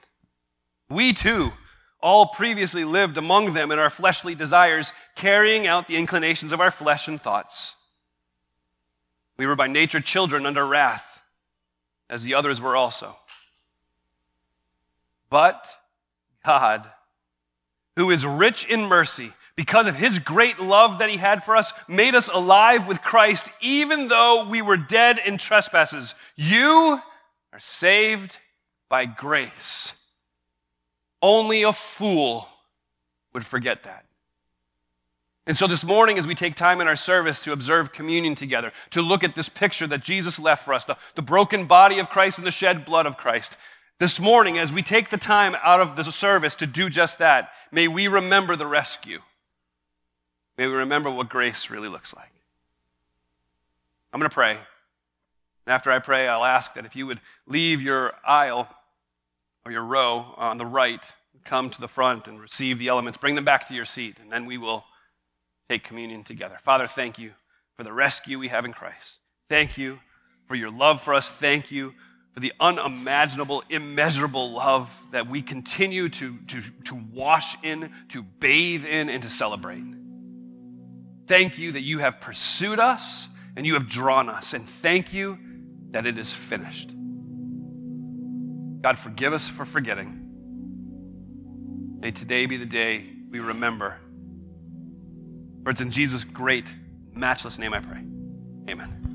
We 0.89 1.13
too 1.13 1.53
all 2.01 2.27
previously 2.27 2.85
lived 2.85 3.17
among 3.17 3.53
them 3.53 3.71
in 3.71 3.79
our 3.79 3.91
fleshly 3.91 4.35
desires, 4.35 4.93
carrying 5.15 5.67
out 5.67 5.87
the 5.87 5.97
inclinations 5.97 6.53
of 6.53 6.61
our 6.61 6.71
flesh 6.71 7.09
and 7.09 7.21
thoughts. 7.21 7.75
We 9.37 9.47
were 9.47 9.57
by 9.57 9.67
nature 9.67 10.01
children 10.01 10.47
under 10.47 10.67
wrath, 10.67 11.23
as 12.09 12.23
the 12.23 12.35
others 12.35 12.61
were 12.61 12.77
also. 12.77 13.17
But 15.29 15.69
God, 16.45 16.89
who 17.97 18.11
is 18.11 18.25
rich 18.25 18.67
in 18.67 18.83
mercy, 18.83 19.33
because 19.57 19.87
of 19.87 19.97
his 19.97 20.19
great 20.19 20.61
love 20.61 20.99
that 20.99 21.11
he 21.11 21.17
had 21.17 21.43
for 21.43 21.57
us, 21.57 21.73
made 21.89 22.15
us 22.15 22.29
alive 22.29 22.87
with 22.87 23.03
Christ, 23.03 23.51
even 23.61 24.09
though 24.09 24.47
we 24.49 24.61
were 24.61 24.77
dead 24.77 25.19
in 25.25 25.39
trespasses. 25.39 26.15
You 26.37 27.01
are 27.53 27.59
saved 27.59 28.39
by 28.89 29.07
grace. 29.07 29.95
Only 31.27 31.65
a 31.65 31.73
fool 31.73 32.47
would 33.33 33.45
forget 33.45 33.83
that. 33.83 34.05
And 35.45 35.57
so 35.57 35.67
this 35.67 35.83
morning, 35.83 36.19
as 36.19 36.27
we 36.27 36.37
take 36.37 36.55
time 36.55 36.81
in 36.81 36.87
our 36.87 36.95
service 36.95 37.41
to 37.41 37.53
observe 37.53 37.93
communion 37.93 38.37
together, 38.37 38.71
to 38.91 39.03
look 39.03 39.25
at 39.25 39.35
this 39.35 39.49
picture 39.49 39.89
that 39.89 40.05
Jesus 40.05 40.39
left 40.39 40.65
for 40.65 40.73
us, 40.73 40.85
the, 40.85 40.97
the 41.17 41.23
broken 41.23 41.67
body 41.67 41.99
of 41.99 42.11
Christ 42.11 42.39
and 42.39 42.47
the 42.47 42.53
shed 42.53 42.85
blood 42.85 43.07
of 43.07 43.17
Christ, 43.17 43.57
this 43.99 44.21
morning, 44.21 44.57
as 44.57 44.73
we 44.73 44.83
take 44.83 45.09
the 45.09 45.17
time 45.17 45.57
out 45.65 45.81
of 45.81 45.97
the 45.97 46.05
service 46.05 46.55
to 46.55 46.67
do 46.67 46.89
just 46.89 47.19
that, 47.19 47.51
may 47.73 47.89
we 47.89 48.07
remember 48.07 48.55
the 48.55 48.65
rescue. 48.65 49.19
May 50.57 50.69
we 50.69 50.75
remember 50.75 51.11
what 51.11 51.29
grace 51.29 51.71
really 51.71 51.89
looks 51.89 52.15
like. 52.15 52.31
I'm 54.13 54.21
going 54.21 54.31
to 54.31 54.35
pray. 54.35 54.59
After 55.67 55.91
I 55.91 55.99
pray, 55.99 56.29
I'll 56.29 56.45
ask 56.45 56.75
that 56.75 56.87
if 56.87 56.95
you 56.95 57.05
would 57.09 57.21
leave 57.49 57.83
your 57.83 58.13
aisle 58.25 58.69
or 59.67 59.73
your 59.73 59.85
row 59.85 60.33
on 60.37 60.59
the 60.59 60.65
right, 60.65 61.13
come 61.45 61.69
to 61.71 61.81
the 61.81 61.89
front 61.89 62.29
and 62.29 62.41
receive 62.41 62.79
the 62.79 62.87
elements, 62.87 63.19
bring 63.19 63.35
them 63.35 63.45
back 63.45 63.67
to 63.67 63.75
your 63.75 63.85
seat, 63.85 64.17
and 64.23 64.31
then 64.31 64.47
we 64.47 64.57
will 64.57 64.85
take 65.69 65.83
communion 65.83 66.23
together. 66.23 66.57
Father, 66.63 66.87
thank 66.87 67.19
you 67.19 67.33
for 67.77 67.83
the 67.83 67.93
rescue 67.93 68.39
we 68.39 68.47
have 68.47 68.65
in 68.65 68.73
Christ. 68.73 69.17
Thank 69.49 69.77
you 69.77 69.99
for 70.47 70.55
your 70.55 70.71
love 70.71 71.03
for 71.03 71.15
us. 71.15 71.29
Thank 71.29 71.73
you 71.73 71.95
for 72.33 72.39
the 72.39 72.53
unimaginable, 72.61 73.65
immeasurable 73.69 74.53
love 74.53 74.97
that 75.11 75.29
we 75.29 75.43
continue 75.43 76.09
to, 76.11 76.39
to, 76.47 76.63
to 76.85 76.95
wash 77.13 77.57
in, 77.65 77.91
to 78.11 78.23
bathe 78.23 78.85
in, 78.85 79.09
and 79.09 79.21
to 79.25 79.29
celebrate. 79.29 79.83
Thank 81.27 81.59
you 81.59 81.73
that 81.73 81.83
you 81.83 81.99
have 81.99 82.21
pursued 82.21 82.79
us 82.79 83.29
and 83.57 83.67
you 83.67 83.75
have 83.75 83.89
drawn 83.89 84.29
us. 84.29 84.55
And 84.55 84.69
thank 84.69 85.13
you 85.13 85.39
that 85.91 86.07
it 86.07 86.19
is 86.19 86.33
finished. 86.33 86.93
God, 88.87 88.99
forgive 88.99 89.33
us 89.33 89.49
for 89.49 89.65
forgetting. 89.65 90.23
May 91.99 92.13
today 92.13 92.47
be 92.47 92.57
the 92.57 92.65
day 92.65 93.05
we 93.33 93.41
remember. 93.41 93.99
For 95.65 95.71
it's 95.71 95.81
in 95.81 95.91
Jesus' 95.91 96.23
great, 96.23 96.73
matchless 97.13 97.59
name 97.59 97.75
I 97.75 97.81
pray. 97.81 98.05
Amen. 98.71 99.06